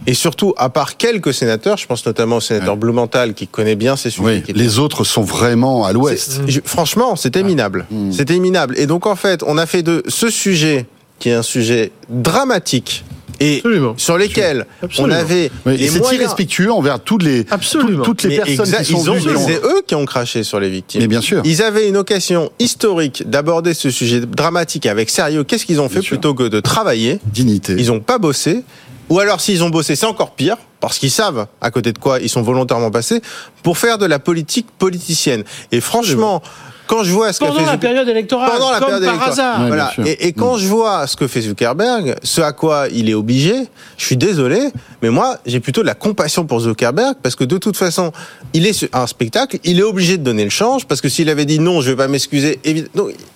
Et 0.07 0.15
surtout, 0.15 0.55
à 0.57 0.69
part 0.69 0.97
quelques 0.97 1.35
sénateurs, 1.35 1.77
je 1.77 1.87
pense 1.87 2.05
notamment 2.07 2.37
au 2.37 2.41
sénateur 2.41 2.75
ouais. 2.75 2.81
Blumenthal 2.81 3.35
qui 3.35 3.47
connaît 3.47 3.77
bien 3.77 3.97
ces 3.97 4.11
sujets. 4.11 4.43
Oui, 4.47 4.55
les 4.55 4.79
autres 4.79 5.05
sont 5.05 5.23
vraiment 5.23 5.85
à 5.85 5.93
l'ouest. 5.93 6.41
Franchement, 6.65 7.17
c'était 7.17 7.43
minable. 7.43 7.87
Mmh. 7.91 8.13
C'était 8.13 8.39
minable. 8.39 8.79
Et 8.79 8.87
donc, 8.87 9.07
en 9.07 9.17
fait, 9.17 9.43
on 9.47 9.59
a 9.59 9.67
fait 9.67 9.83
de 9.83 10.03
ce 10.09 10.29
sujet, 10.29 10.87
qui 11.19 11.31
est 11.31 11.35
un 11.35 11.43
sujet 11.43 11.93
dramatique, 12.09 13.05
et 13.41 13.63
sur 13.97 14.19
lesquels 14.19 14.67
on 14.99 15.11
avait 15.11 15.51
oui, 15.65 15.77
les 15.77 15.89
c'est 15.89 16.15
irrespectueux 16.15 16.73
envers 16.73 17.01
toutes 17.01 17.23
les 17.23 17.45
Absolument. 17.51 18.05
toutes 18.05 18.23
les 18.23 18.37
personnes 18.37 18.85
qui 18.85 18.93
sont 18.93 19.17
c'est 19.47 19.63
eux 19.65 19.83
qui 19.87 19.95
ont 19.95 20.05
craché 20.05 20.43
sur 20.43 20.61
les 20.61 20.71
victimes. 20.71 21.01
Mais 21.01 21.09
bien 21.09 21.21
sûr. 21.21 21.43
Ils 21.45 21.63
avaient 21.63 21.89
une 21.89 21.97
occasion 21.97 22.51
historique 22.59 23.29
d'aborder 23.29 23.75
ce 23.75 23.91
sujet 23.91 24.21
dramatique 24.21 24.87
avec 24.87 25.11
sérieux. 25.11 25.45
Qu'est-ce 25.45 25.67
qu'ils 25.67 25.81
ont 25.81 25.89
fait 25.89 26.01
plutôt 26.01 26.35
que 26.35 26.45
de 26.45 26.61
travailler 26.61 27.21
Dignité. 27.27 27.77
Ils 27.79 27.89
n'ont 27.89 28.01
pas 28.01 28.19
bossé. 28.19 28.65
Ou 29.09 29.21
alors 29.21 29.41
s'ils 29.41 29.63
ont 29.63 29.71
bossé, 29.71 29.95
c'est 29.95 30.07
encore 30.07 30.33
pire 30.33 30.57
parce 30.81 30.99
qu'ils 30.99 31.13
savent 31.13 31.47
à 31.61 31.71
côté 31.71 31.93
de 31.93 31.99
quoi 31.99 32.19
ils 32.21 32.29
sont 32.29 32.43
volontairement 32.43 32.91
passés 32.91 33.21
pour 33.63 33.79
faire 33.79 33.99
de 33.99 34.07
la 34.07 34.19
politique 34.19 34.67
politicienne. 34.79 35.45
Et 35.71 35.81
franchement, 35.81 36.43
quand 36.87 37.05
je 37.05 37.13
vois 37.13 37.33
ce 37.33 37.41
pendant 37.41 37.55
fait 37.55 37.67
la 37.67 37.79
période 37.79 38.09
électorale, 38.09 38.51
pendant 38.53 38.71
la 38.71 38.79
comme 38.79 38.89
période 38.89 39.05
par 39.05 39.29
hasard, 39.29 39.67
voilà. 39.67 39.93
Et, 40.05 40.29
et, 40.29 40.33
quand 40.33 40.57
mm. 40.57 40.59
je 40.59 40.67
vois 40.67 41.07
ce 41.07 41.17
que 41.17 41.27
fait 41.27 41.43
Zuckerberg, 41.43 42.17
ce 42.23 42.41
à 42.41 42.53
quoi 42.53 42.87
il 42.93 43.11
est 43.11 43.15
obligé, 43.15 43.55
je 43.97 44.05
suis 44.05 44.17
désolé, 44.17 44.71
mais 45.03 45.11
moi 45.11 45.39
j'ai 45.47 45.61
plutôt 45.61 45.83
de 45.83 45.87
la 45.87 45.95
compassion 45.95 46.47
pour 46.47 46.61
Zuckerberg 46.61 47.17
parce 47.23 47.35
que 47.35 47.45
de 47.45 47.59
toute 47.59 47.77
façon, 47.77 48.13
il 48.53 48.67
est 48.67 48.89
un 48.95 49.07
spectacle, 49.07 49.59
il 49.65 49.79
est 49.79 49.85
obligé 49.85 50.19
de 50.19 50.23
donner 50.23 50.45
le 50.45 50.51
change 50.51 50.87
parce 50.87 51.01
que 51.01 51.09
s'il 51.09 51.29
avait 51.29 51.45
dit 51.45 51.59
non, 51.59 51.81
je 51.81 51.91
vais 51.91 51.97
pas 51.97 52.09
m'excuser, 52.09 52.61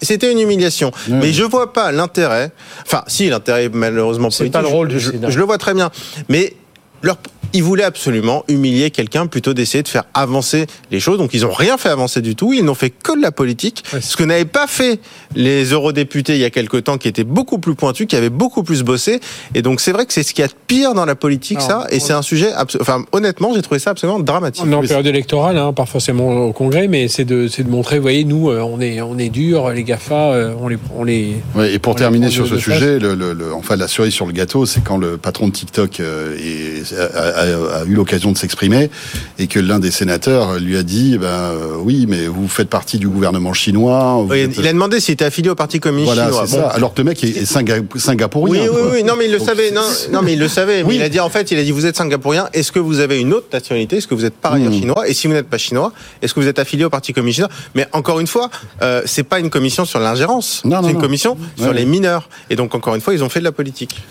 c'était 0.01 0.33
une 0.33 0.41
humiliation. 0.41 0.91
Mais 1.09 1.33
je 1.33 1.45
vois 1.45 1.73
pas 1.73 1.93
l'intérêt. 1.93 2.53
Enfin, 2.83 3.03
si 3.07 3.29
l'intérêt 3.29 3.69
malheureusement 3.73 4.29
politique. 4.29 4.47
C'est 4.47 4.51
pas 4.51 4.63
le 4.63 4.69
rôle 4.69 4.89
du 4.89 5.01
je, 5.01 5.11
je 5.29 5.39
le 5.39 5.45
vois 5.45 5.59
très 5.59 5.75
bien, 5.75 5.91
mais 6.29 6.55
leur 7.03 7.17
ils 7.53 7.63
voulaient 7.63 7.85
absolument 7.85 8.45
humilier 8.49 8.91
quelqu'un 8.91 9.27
plutôt 9.27 9.55
d'essayer 9.55 9.83
de 9.83 9.89
faire 9.89 10.05
avancer 10.15 10.67
les 10.91 11.01
choses. 11.01 11.19
Donc 11.19 11.35
ils 11.35 11.43
n'ont 11.43 11.53
rien 11.53 11.79
fait 11.79 11.89
avancer 11.89 12.21
du 12.21 12.37
tout. 12.37 12.53
Ils 12.53 12.65
n'ont 12.65 12.75
fait 12.75 12.91
que 12.91 13.17
de 13.17 13.23
la 13.23 13.33
politique. 13.33 13.85
Ce 14.01 14.17
que 14.17 14.25
n'avaient 14.25 14.45
pas 14.45 14.67
fait 14.67 15.01
les 15.35 15.65
eurodéputés 15.73 16.35
il 16.35 16.41
y 16.41 16.45
a 16.45 16.51
quelque 16.51 16.77
temps, 16.77 16.99
qui 16.99 17.09
étaient 17.09 17.25
beaucoup 17.25 17.59
plus 17.59 17.75
pointus, 17.75 18.07
qui 18.07 18.17
avaient 18.17 18.31
beaucoup 18.31 18.63
plus 18.63 18.83
bossé. 18.83 19.21
Et 19.55 19.63
donc 19.63 19.81
c'est 19.81 19.93
vrai 19.93 20.07
que 20.07 20.13
c'est 20.13 20.23
ce 20.23 20.33
qu'il 20.35 20.43
y 20.43 20.45
a 20.45 20.49
de 20.49 20.55
pire 20.67 20.95
dans 20.95 21.05
la 21.05 21.15
politique, 21.15 21.61
ça. 21.61 21.87
Et 21.91 22.01
c'est 22.01 22.13
un 22.13 22.23
sujet, 22.23 22.51
enfin 22.81 23.05
honnêtement, 23.13 23.53
j'ai 23.55 23.63
trouvé 23.63 23.79
ça 23.79 23.91
absolument 23.91 24.21
dramatique. 24.21 24.65
On 24.67 24.73
est 24.73 24.75
en 24.75 24.83
période 24.83 25.07
électorale, 25.07 25.59
hein, 25.59 25.73
pas 25.73 25.87
forcément 25.87 26.47
au 26.47 26.53
Congrès, 26.53 26.89
mais 26.89 27.09
c'est 27.09 27.25
de, 27.25 27.49
de 27.49 27.71
montrer, 27.71 27.97
vous 27.97 28.03
voyez, 28.03 28.25
nous, 28.25 28.51
euh, 28.51 28.61
on 28.61 28.81
est, 28.81 29.01
on 29.01 29.19
est 29.19 29.29
dur, 29.29 29.71
les 29.71 29.85
Gafa, 29.85 30.33
euh, 30.33 30.55
on 30.61 30.69
les, 30.69 30.79
on 30.97 31.05
les. 31.05 31.37
Ouais, 31.55 31.73
et 31.73 31.79
pour 31.79 31.95
terminer 31.95 32.31
sur 32.31 32.47
ce 32.47 32.59
sujet, 32.59 32.99
le, 32.99 33.15
le, 33.15 33.55
enfin 33.55 33.77
la 33.77 33.89
cerise 33.89 34.13
sur 34.13 34.27
le 34.27 34.33
gâteau, 34.33 34.67
c'est 34.67 34.83
quand 34.83 34.99
le 34.99 35.17
patron 35.17 35.49
de 35.49 35.53
TikTok 35.53 36.01
euh, 36.01 36.37
est, 36.37 36.93
a, 36.95 37.40
eu 37.87 37.95
l'occasion 37.95 38.33
de 38.33 38.39
s'exprimer 38.39 38.91
et 39.39 39.47
que 39.47 39.59
l'un 39.59 39.79
des 39.79 39.91
sénateurs 39.91 40.59
lui 40.59 40.77
a 40.77 40.83
dit 40.83 41.19
ben 41.19 41.27
euh, 41.27 41.77
oui 41.79 42.07
mais 42.09 42.27
vous 42.27 42.49
faites 42.49 42.69
partie 42.69 42.99
du 42.99 43.09
gouvernement 43.09 43.53
chinois 43.53 44.25
oui, 44.29 44.49
il 44.57 44.67
a 44.67 44.73
demandé 44.73 45.01
s'il 45.01 45.15
était 45.15 45.25
affilié 45.25 45.51
au 45.51 45.55
parti 45.55 45.81
communiste 45.81 46.15
voilà, 46.15 46.27
chinois. 46.27 46.43
bon. 46.43 46.69
ça. 46.69 46.69
alors 46.69 46.95
que 46.95 47.01
le 47.01 47.05
mec 47.05 47.23
est, 47.25 47.45
singapourien 47.45 48.63
oui 48.63 48.69
oui, 48.73 48.89
oui. 48.93 49.05
Non 49.05 49.15
mais 49.19 49.27
il 49.27 49.33
le 49.33 49.39
savait. 49.39 49.71
non, 49.71 49.83
non 50.13 50.23
mais 50.23 50.35
il 50.35 50.39
le 50.39 50.49
savait. 50.49 50.83
Oui. 50.83 50.89
mais 50.89 50.95
il 50.97 51.03
a 51.03 51.09
dit 51.09 51.21
en 51.21 51.31
fait 51.31 51.51
il 51.51 51.59
a 51.59 51.63
dit 51.63 51.71
vous 51.71 51.87
êtes 51.87 51.97
singapourien. 51.97 52.49
Est-ce 52.53 52.73
que 52.73 52.79
vous 52.79 53.01
avez 53.01 53.21
une 53.21 53.33
autre 53.33 53.49
nationalité? 53.53 53.97
Est-ce 53.97 54.07
que 54.07 54.15
vous 54.15 54.25
êtes 54.25 54.35
par 54.35 54.55
ailleurs 54.55 54.71
mmh. 54.71 54.81
chinois? 54.81 55.09
Et 55.09 55.15
si 55.15 55.27
vous 55.27 55.33
n'êtes 55.33 55.49
pas 55.49 55.59
chinois 55.59 55.93
est-ce 56.23 56.35
que 56.35 56.41
vous 56.41 56.49
êtes 56.49 56.59
affilié 56.59 56.85
au 56.85 56.91
parti 56.91 57.13
communiste 57.13 57.37
chinois? 57.37 57.51
Mais 57.75 57.87
encore 57.93 58.21
une 58.21 58.27
fois 58.27 58.51
euh, 58.83 59.03
c'est 59.07 59.23
pas 59.23 59.41
une 59.41 59.51
commission 59.51 59.85
sur 59.85 60.01
l'ingérence. 60.01 60.63
C'est 60.65 60.91
une 60.91 61.01
commission 61.01 61.37
sur 61.57 61.73
les 61.73 61.85
mineurs. 61.85 62.29
Et 62.51 62.57
donc 62.57 62.75
encore 62.75 62.95
une 62.95 63.01
fois 63.01 63.15
ils 63.15 63.25
ont 63.25 63.29
fait 63.29 63.41
de 63.41 63.45
la 63.45 63.53
politique 63.53 64.03